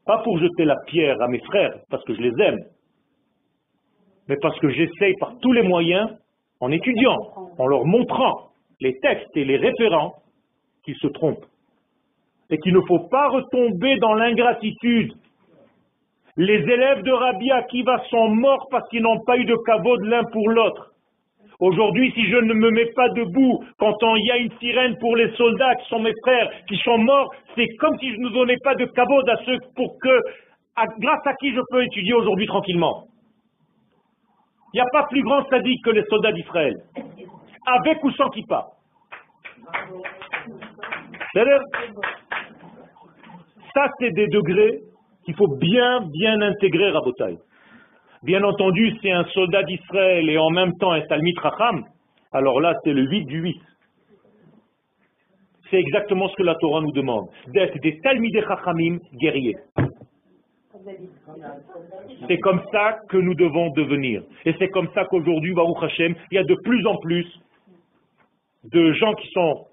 [0.06, 2.58] Pas pour jeter la pierre à mes frères, parce que je les aime,
[4.28, 6.08] mais parce que j'essaye par tous les moyens,
[6.60, 7.16] en étudiant,
[7.58, 8.50] en leur montrant
[8.80, 10.14] les textes et les référents,
[10.84, 11.46] qu'ils se trompent.
[12.48, 15.12] Et qu'il ne faut pas retomber dans l'ingratitude.
[16.36, 20.06] Les élèves de Rabbi Akiva sont morts parce qu'ils n'ont pas eu de caveau de
[20.06, 20.89] l'un pour l'autre.
[21.60, 25.14] Aujourd'hui, si je ne me mets pas debout quand il y a une sirène pour
[25.14, 28.56] les soldats qui sont mes frères, qui sont morts, c'est comme si je ne donnais
[28.64, 30.20] pas de caveau à ceux pour que,
[30.98, 33.04] grâce à qui je peux étudier aujourd'hui tranquillement.
[34.72, 36.74] Il n'y a pas plus grand sadique que les soldats d'Israël.
[37.66, 38.66] Avec ou sans kippa.
[41.32, 41.60] C'est-à-dire,
[43.74, 44.80] Ça, c'est des degrés
[45.24, 47.38] qu'il faut bien, bien intégrer, Rabotai.
[48.22, 51.84] Bien entendu, si un soldat d'Israël est en même temps un Talmid Racham,
[52.32, 53.56] alors là, c'est le 8 du 8.
[55.70, 59.56] C'est exactement ce que la Torah nous demande, d'être des Talmidei Chachamim guerriers.
[62.28, 64.22] C'est comme ça que nous devons devenir.
[64.44, 67.26] Et c'est comme ça qu'aujourd'hui, Baruch Hashem, il y a de plus en plus
[68.64, 69.66] de gens qui sont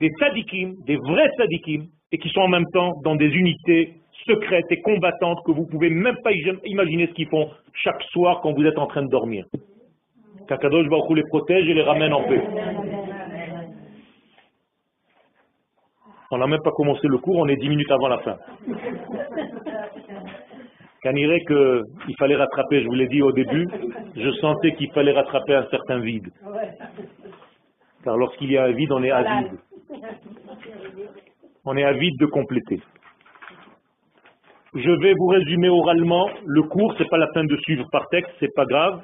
[0.00, 4.70] des tzadikim, des vrais tzadikim, et qui sont en même temps dans des unités secrètes
[4.70, 6.30] et combattantes que vous pouvez même pas
[6.64, 9.44] imaginer ce qu'ils font chaque soir quand vous êtes en train de dormir.
[10.48, 12.42] Kakadosh Baruch les protège et les ramène en paix.
[16.32, 18.36] On n'a même pas commencé le cours, on est dix minutes avant la fin.
[21.02, 23.66] Canirait qu'il fallait rattraper, je vous l'ai dit au début,
[24.14, 26.30] je sentais qu'il fallait rattraper un certain vide.
[28.04, 29.58] Car lorsqu'il y a un vide, on est avide.
[31.64, 32.80] On est avide de compléter.
[34.74, 38.30] Je vais vous résumer oralement le cours, c'est pas la peine de suivre par texte,
[38.38, 39.02] c'est pas grave.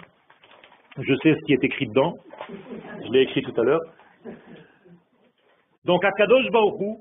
[0.98, 2.14] Je sais ce qui est écrit dedans.
[3.04, 3.80] Je l'ai écrit tout à l'heure.
[5.84, 6.98] Donc Akadosh Baoru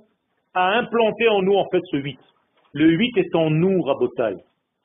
[0.55, 2.19] a implanté en nous en fait ce 8.
[2.73, 4.35] Le 8 est en nous, Rabotai.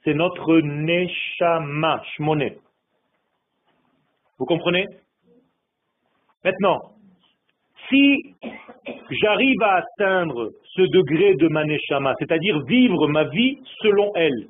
[0.04, 2.58] C'est notre Neshama, Shmoné.
[4.38, 4.86] Vous comprenez?
[6.44, 6.78] Maintenant,
[7.90, 8.34] si
[9.10, 14.46] j'arrive à atteindre ce degré de ma Neshama, c'est-à-dire vivre ma vie selon elle,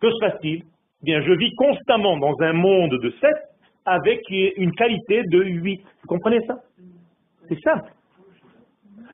[0.00, 0.64] que se passe-t-il?
[1.02, 3.30] Bien, je vis constamment dans un monde de 7
[3.84, 5.80] avec une qualité de 8.
[6.02, 6.56] Vous comprenez ça?
[7.48, 7.92] C'est simple.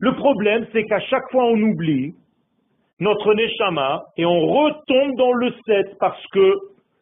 [0.00, 2.14] Le problème, c'est qu'à chaque fois on oublie
[2.98, 6.54] notre Neshama et on retombe dans le 7 parce que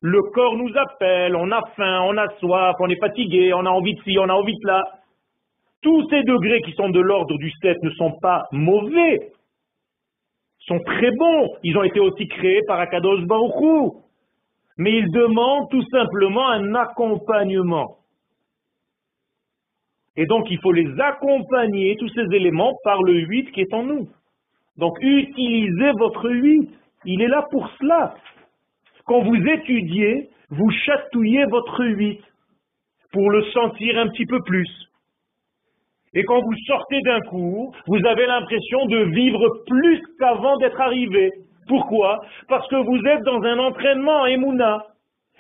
[0.03, 3.71] le corps nous appelle, on a faim, on a soif, on est fatigué, on a
[3.71, 4.83] envie de ci, on a envie de là.
[5.83, 9.33] Tous ces degrés qui sont de l'ordre du 7 ne sont pas mauvais,
[10.66, 11.49] sont très bons.
[11.62, 13.95] Ils ont été aussi créés par Akadosh Baruch
[14.76, 17.97] Mais ils demandent tout simplement un accompagnement.
[20.16, 23.85] Et donc il faut les accompagner, tous ces éléments, par le 8 qui est en
[23.85, 24.09] nous.
[24.76, 26.68] Donc utilisez votre 8.
[27.07, 28.14] Il est là pour cela.
[29.07, 32.20] Quand vous étudiez, vous chatouillez votre 8
[33.12, 34.68] pour le sentir un petit peu plus.
[36.14, 41.30] Et quand vous sortez d'un cours, vous avez l'impression de vivre plus qu'avant d'être arrivé.
[41.68, 42.18] Pourquoi?
[42.48, 44.86] Parce que vous êtes dans un entraînement à Emouna.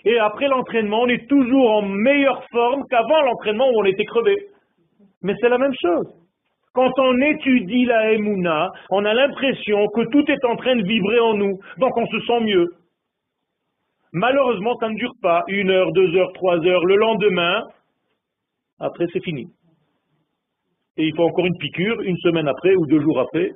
[0.04, 4.36] Et après l'entraînement, on est toujours en meilleure forme qu'avant l'entraînement où on était crevé.
[5.22, 6.06] Mais c'est la même chose.
[6.72, 11.18] Quand on étudie la Emouna, on a l'impression que tout est en train de vibrer
[11.18, 12.68] en nous, donc on se sent mieux.
[14.12, 16.84] Malheureusement, ça ne dure pas une heure, deux heures, trois heures.
[16.84, 17.64] Le lendemain,
[18.78, 19.48] après, c'est fini.
[21.00, 23.52] Et il faut encore une piqûre, une semaine après ou deux jours après.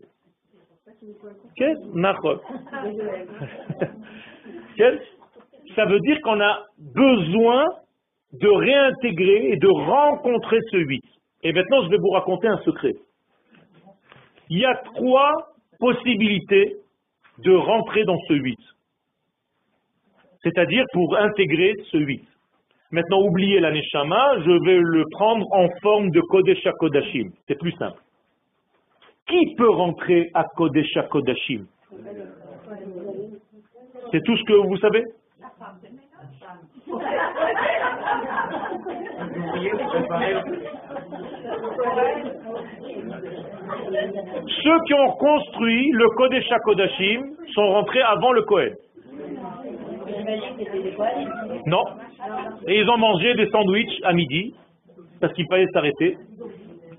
[5.76, 7.66] Ça veut dire qu'on a besoin
[8.32, 11.02] de réintégrer et de rencontrer ce 8.
[11.42, 12.94] Et maintenant, je vais vous raconter un secret.
[14.48, 15.34] Il y a trois
[15.78, 16.76] possibilités
[17.40, 18.58] de rentrer dans ce 8.
[20.42, 22.26] C'est-à-dire pour intégrer ce 8.
[22.94, 27.32] Maintenant, oubliez la Neshama, je vais le prendre en forme de Kodesha Kodashim.
[27.48, 28.00] C'est plus simple.
[29.26, 31.66] Qui peut rentrer à Kodesha Kodashim
[34.12, 35.02] C'est tout ce que vous savez?
[44.62, 47.22] Ceux qui ont construit le Kodesh Kodashim
[47.54, 48.76] sont rentrés avant le Kohen.
[51.66, 51.84] Non.
[52.66, 54.54] Et ils ont mangé des sandwichs à midi,
[55.20, 56.16] parce qu'il fallait s'arrêter.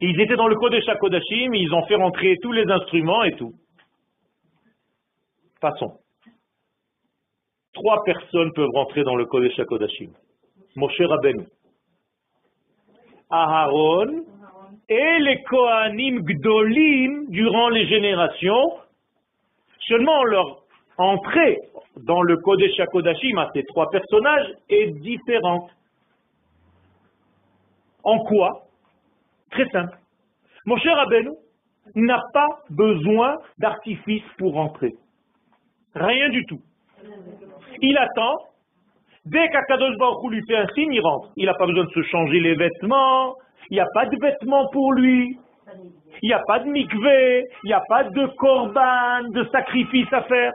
[0.01, 3.53] Ils étaient dans le Kodesh Kodashim, ils ont fait rentrer tous les instruments et tout.
[5.61, 5.93] Passons.
[7.73, 10.11] Trois personnes peuvent rentrer dans le Kodesh Kodashim.
[10.75, 11.45] Moshe Rabbeinu,
[13.29, 14.25] Aharon
[14.89, 18.77] et les Kohanim Gdolim durant les générations,
[19.87, 20.63] seulement leur
[20.97, 21.59] entrée
[21.97, 25.69] dans le Kodesh HaKodashim à ces trois personnages est différente.
[28.03, 28.63] En quoi?
[29.51, 29.97] Très simple.
[30.65, 31.31] Mon cher Rabbeinu
[31.95, 34.93] n'a pas besoin d'artifice pour entrer.
[35.95, 36.61] Rien du tout.
[37.81, 38.37] Il attend
[39.25, 41.29] Dès qu'Akadosh Baruch lui fait un signe, il rentre.
[41.35, 43.33] Il n'a pas besoin de se changer les vêtements.
[43.71, 45.39] Il n'y a pas de vêtements pour lui.
[46.21, 47.45] Il n'y a pas de mikvé.
[47.63, 50.53] Il n'y a pas de korban, de sacrifice à faire.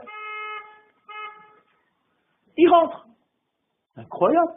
[2.57, 3.07] Il rentre.
[3.95, 4.53] Incroyable.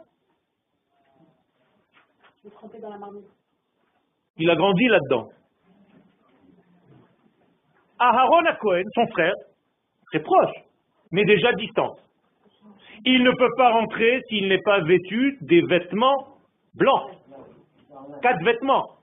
[4.37, 5.29] Il a grandi là-dedans.
[7.97, 9.33] Aharon Cohen, son frère,
[10.07, 10.55] très proche,
[11.11, 11.95] mais déjà distant.
[13.05, 16.37] Il ne peut pas rentrer s'il n'est pas vêtu des vêtements
[16.73, 17.11] blancs.
[18.21, 18.97] Quatre vêtements.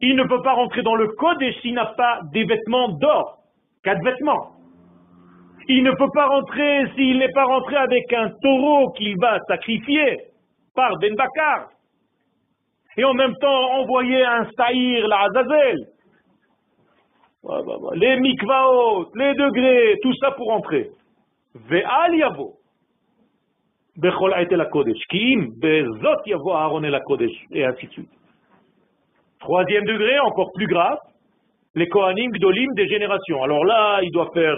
[0.00, 3.38] Il ne peut pas rentrer dans le Kodesh s'il n'a pas des vêtements d'or.
[3.82, 4.55] Quatre vêtements.
[5.68, 10.18] Il ne peut pas rentrer s'il n'est pas rentré avec un taureau qu'il va sacrifier
[10.74, 11.70] par Ben Bakar.
[12.96, 15.88] Et en même temps envoyer un saïr, la Azazel.
[17.94, 20.90] Les mikvaot, les degrés, tout ça pour entrer.
[21.54, 22.16] Ve'al
[23.96, 24.98] la kodesh.
[25.60, 26.22] Bezot
[26.80, 27.44] la kodesh.
[27.52, 28.10] Et ainsi de suite.
[29.40, 30.98] Troisième degré, encore plus grave,
[31.74, 33.42] les Kohanim Gdolim des générations.
[33.42, 34.56] Alors là, il doit faire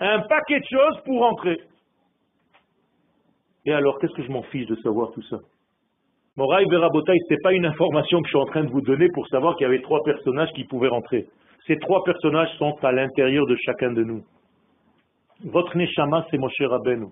[0.00, 1.58] un paquet de choses pour entrer.
[3.66, 5.38] Et alors, qu'est-ce que je m'en fiche de savoir tout ça?
[6.36, 9.08] Moraï Verabotaï, ce n'est pas une information que je suis en train de vous donner
[9.12, 11.26] pour savoir qu'il y avait trois personnages qui pouvaient rentrer.
[11.66, 14.22] Ces trois personnages sont à l'intérieur de chacun de nous.
[15.44, 17.06] Votre Neshama, c'est Moshe Rabbeinu.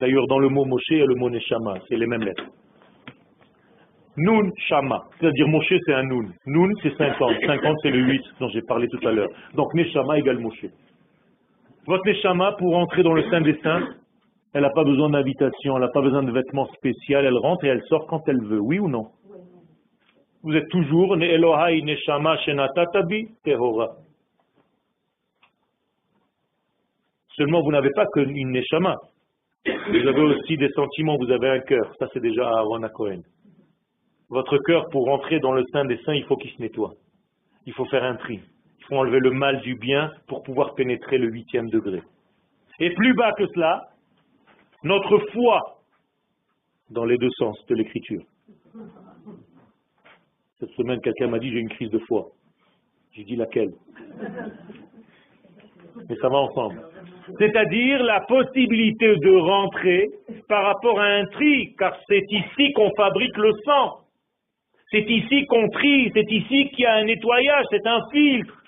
[0.00, 2.44] D'ailleurs, dans le mot Moshe, il y a le mot Neshama, c'est les mêmes lettres.
[4.16, 6.28] Nun Shama, c'est-à-dire Moshe, c'est un Nun.
[6.44, 7.32] Nun, c'est 50.
[7.46, 9.30] 50, c'est le 8 dont j'ai parlé tout à l'heure.
[9.54, 10.66] Donc Neshama égale Moshe.
[11.86, 13.88] Votre Neshama, pour entrer dans le Saint des Saints,
[14.52, 17.68] elle n'a pas besoin d'invitation, elle n'a pas besoin de vêtements spéciaux, elle rentre et
[17.68, 19.08] elle sort quand elle veut, oui ou non?
[20.42, 23.96] Vous êtes toujours Elohai Neshama Shenatatabi Tehora.
[27.36, 28.96] Seulement, vous n'avez pas qu'une Neshama.
[29.64, 31.92] Vous avez aussi des sentiments, vous avez un cœur.
[31.98, 33.22] Ça, c'est déjà Aaron Cohen.
[34.28, 36.92] Votre cœur, pour rentrer dans le sein des saints, il faut qu'il se nettoie.
[37.66, 38.40] Il faut faire un tri.
[38.92, 42.02] Faut enlever le mal du bien pour pouvoir pénétrer le huitième degré.
[42.78, 43.88] Et plus bas que cela,
[44.84, 45.78] notre foi
[46.90, 48.22] dans les deux sens de l'écriture.
[50.60, 52.32] Cette semaine, quelqu'un m'a dit j'ai une crise de foi.
[53.12, 53.70] J'ai dit laquelle?
[56.10, 56.82] Mais ça va ensemble.
[57.38, 60.10] C'est-à-dire la possibilité de rentrer
[60.48, 64.00] par rapport à un tri, car c'est ici qu'on fabrique le sang.
[64.90, 68.58] C'est ici qu'on trie, c'est ici qu'il y a un nettoyage, c'est un filtre.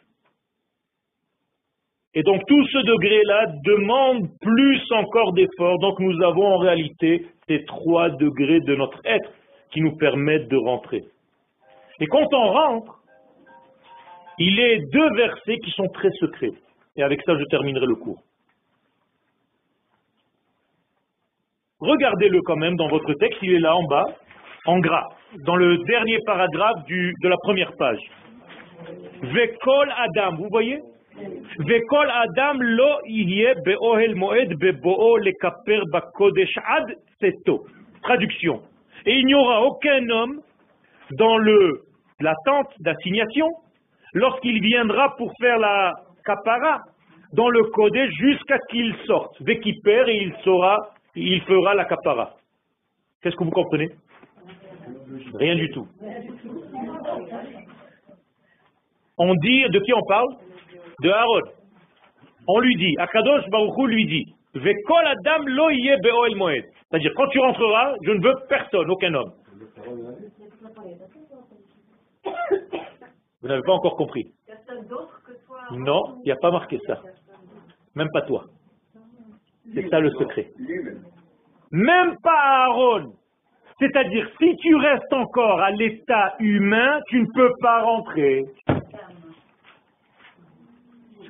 [2.15, 5.79] Et donc tout ce degré-là demande plus encore d'efforts.
[5.81, 9.31] Donc nous avons en réalité ces trois degrés de notre être
[9.73, 11.03] qui nous permettent de rentrer.
[12.01, 13.01] Et quand on rentre,
[14.39, 16.53] il est deux versets qui sont très secrets.
[16.97, 18.21] Et avec ça, je terminerai le cours.
[21.81, 24.07] Regardez-le quand même dans votre texte, il est là en bas,
[24.67, 25.09] en gras,
[25.45, 28.01] dans le dernier paragraphe de la première page.
[29.23, 30.79] Vekol Adam, vous voyez?
[38.03, 38.63] Traduction.
[39.07, 40.41] Et il n'y aura aucun homme
[41.13, 41.83] dans le,
[42.21, 43.49] la tente d'assignation
[44.13, 45.93] lorsqu'il viendra pour faire la
[46.25, 46.81] kapara
[47.33, 49.41] dans le Kodesh jusqu'à qu'il sorte.
[49.41, 52.35] Vekiper et il saura il fera la kapara.
[53.23, 53.91] Qu'est-ce que vous comprenez?
[55.35, 55.87] Rien du tout.
[59.17, 60.29] On dit, de qui on parle?
[61.03, 61.41] De Aaron.
[62.47, 65.69] On lui dit, Akadosh Baruchou lui dit, Vekol Adam lo
[66.03, 66.65] be'oel moed.
[66.91, 69.33] C'est-à-dire, quand tu rentreras, je ne veux personne, aucun homme.
[73.43, 74.27] Vous n'avez pas encore compris.
[75.73, 77.01] Non, il n'y a pas marqué ça.
[77.95, 78.45] Même pas toi.
[79.75, 80.51] C'est ça le secret.
[81.71, 83.13] Même pas Aaron.
[83.81, 88.45] C'est-à-dire, si tu restes encore à l'état humain, tu ne peux pas rentrer.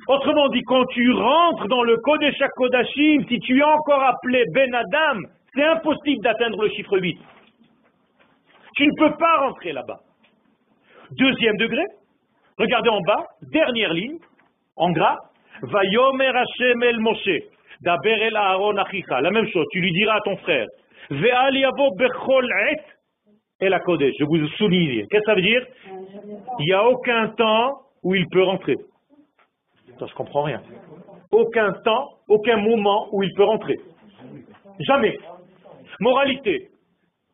[0.07, 4.73] Autrement dit, quand tu rentres dans le Kodesh HaKodashim, si tu es encore appelé Ben
[4.73, 5.21] Adam,
[5.53, 7.17] c'est impossible d'atteindre le chiffre 8.
[8.75, 9.99] Tu ne peux pas rentrer là-bas.
[11.11, 11.81] Deuxième degré,
[12.57, 14.17] regardez en bas, dernière ligne,
[14.75, 15.17] en gras,
[15.61, 17.41] Vayomer Hashem el Moshe.
[17.81, 20.67] La même chose, tu lui diras à ton frère.
[23.61, 24.13] et la Kodesh.
[24.19, 25.05] Je vous souligne.
[25.07, 25.65] Qu'est-ce que ça veut dire?
[26.59, 28.75] Il n'y a aucun temps où il peut rentrer.
[29.99, 30.61] Ça, je comprends rien.
[31.31, 33.75] Aucun temps, aucun moment où il peut rentrer.
[34.79, 35.17] Jamais.
[35.99, 36.69] Moralité.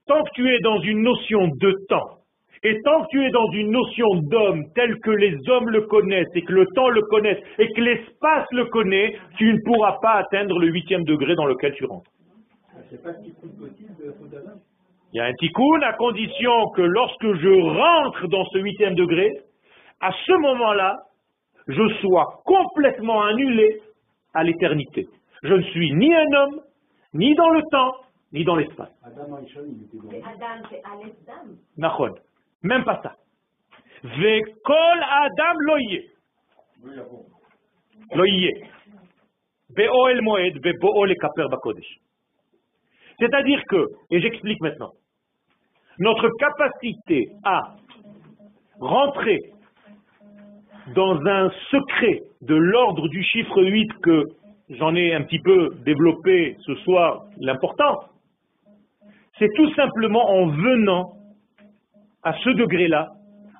[0.07, 2.21] Tant que tu es dans une notion de temps,
[2.63, 6.29] et tant que tu es dans une notion d'homme telle que les hommes le connaissent
[6.35, 10.13] et que le temps le connaisse et que l'espace le connaît, tu ne pourras pas
[10.13, 12.11] atteindre le huitième degré dans lequel tu rentres.
[15.13, 19.31] Il y a un tikkun à condition que lorsque je rentre dans ce huitième degré,
[19.99, 20.97] à ce moment-là,
[21.67, 23.81] je sois complètement annulé
[24.33, 25.07] à l'éternité.
[25.43, 26.61] Je ne suis ni un homme,
[27.13, 27.95] ni dans le temps,
[28.31, 28.91] ni dans l'espace.
[29.03, 29.37] Adam,
[30.69, 30.81] c'est
[31.83, 32.15] Adam.
[32.63, 33.15] Même pas ça.
[34.03, 36.01] Vekol Adam loye.
[38.13, 38.51] Loye.
[39.75, 41.97] Be'oel Moed, Bakodesh.
[43.19, 44.91] C'est-à-dire que, et j'explique maintenant,
[45.99, 47.75] notre capacité à
[48.79, 49.50] rentrer
[50.87, 54.23] dans un secret de l'ordre du chiffre 8 que
[54.69, 58.05] j'en ai un petit peu développé ce soir, l'important,
[59.37, 61.13] c'est tout simplement en venant
[62.23, 63.11] à ce degré-là,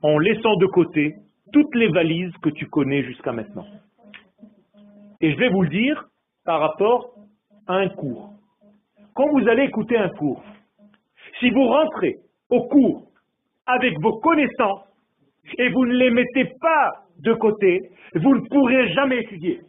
[0.04, 1.16] en laissant de côté
[1.54, 3.66] toutes les valises que tu connais jusqu'à maintenant.
[5.20, 6.06] Et je vais vous le dire
[6.46, 7.14] par rapport
[7.68, 8.34] à un cours.
[9.14, 10.44] Quand vous allez écouter un cours,
[11.40, 12.18] si vous rentrez
[12.50, 13.08] au cours
[13.66, 14.86] avec vos connaissances
[15.58, 16.92] et vous ne les mettez pas
[17.24, 19.62] de côté, vous ne pourrez jamais étudier.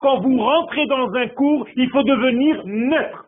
[0.00, 3.26] Quand vous rentrez dans un cours, il faut devenir neutre.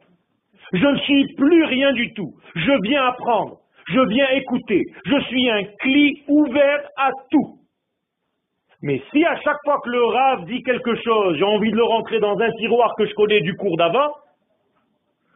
[0.73, 2.35] Je ne suis plus rien du tout.
[2.57, 3.59] Je viens apprendre.
[3.89, 4.83] Je viens écouter.
[5.05, 7.59] Je suis un cli ouvert à tout.
[8.83, 11.85] Mais si à chaque fois que le Rav dit quelque chose, j'ai envie de le
[11.85, 14.13] rentrer dans un tiroir que je connais du cours d'avant,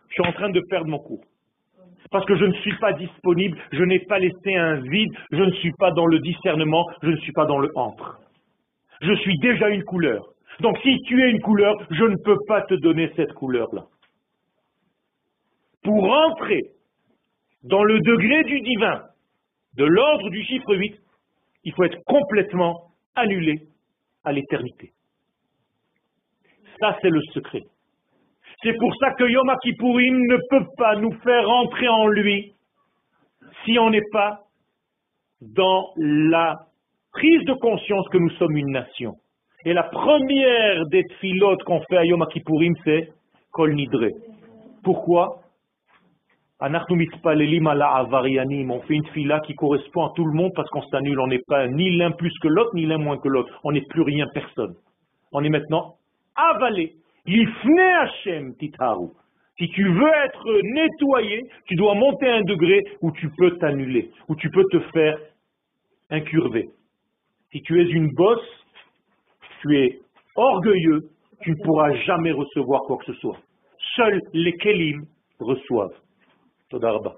[0.08, 1.24] je suis en train de perdre mon cours.
[2.10, 5.52] Parce que je ne suis pas disponible, je n'ai pas laissé un vide, je ne
[5.52, 8.18] suis pas dans le discernement, je ne suis pas dans le entre.
[9.02, 10.24] Je suis déjà une couleur.
[10.60, 13.84] Donc si tu es une couleur, je ne peux pas te donner cette couleur-là.
[15.82, 16.62] Pour rentrer
[17.62, 19.02] dans le degré du divin,
[19.74, 20.98] de l'ordre du chiffre 8,
[21.64, 23.68] il faut être complètement annulé
[24.24, 24.92] à l'éternité.
[26.80, 27.64] Ça, c'est le secret.
[28.62, 32.54] C'est pour ça que Yom Kippourim ne peut pas nous faire entrer en lui
[33.64, 34.40] si on n'est pas
[35.40, 36.56] dans la
[37.12, 39.14] prise de conscience que nous sommes une nation.
[39.64, 43.12] Et la première des filotes qu'on fait à Yom Kippourim, c'est
[43.52, 44.08] Kol Nidre.
[44.82, 45.40] Pourquoi?
[46.60, 46.70] On
[48.80, 51.68] fait une fila qui correspond à tout le monde parce qu'on s'annule, on n'est pas
[51.68, 53.60] ni l'un plus que l'autre, ni l'un moins que l'autre.
[53.62, 54.74] On n'est plus rien, personne.
[55.30, 55.94] On est maintenant
[56.34, 56.94] avalé.
[57.28, 59.08] L'ifne Hashem, titaru.
[59.58, 64.34] Si tu veux être nettoyé, tu dois monter un degré où tu peux t'annuler, où
[64.34, 65.18] tu peux te faire
[66.08, 66.70] incurver.
[67.52, 68.64] Si tu es une bosse,
[69.60, 70.00] tu es
[70.36, 71.10] orgueilleux,
[71.42, 73.36] tu ne pourras jamais recevoir quoi que ce soit.
[73.94, 75.04] Seuls les Kélim
[75.38, 76.00] reçoivent.
[76.70, 77.16] Todarba.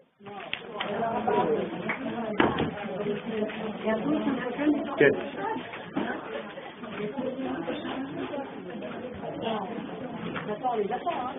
[10.65, 11.11] on les attend.
[11.11, 11.35] Hein.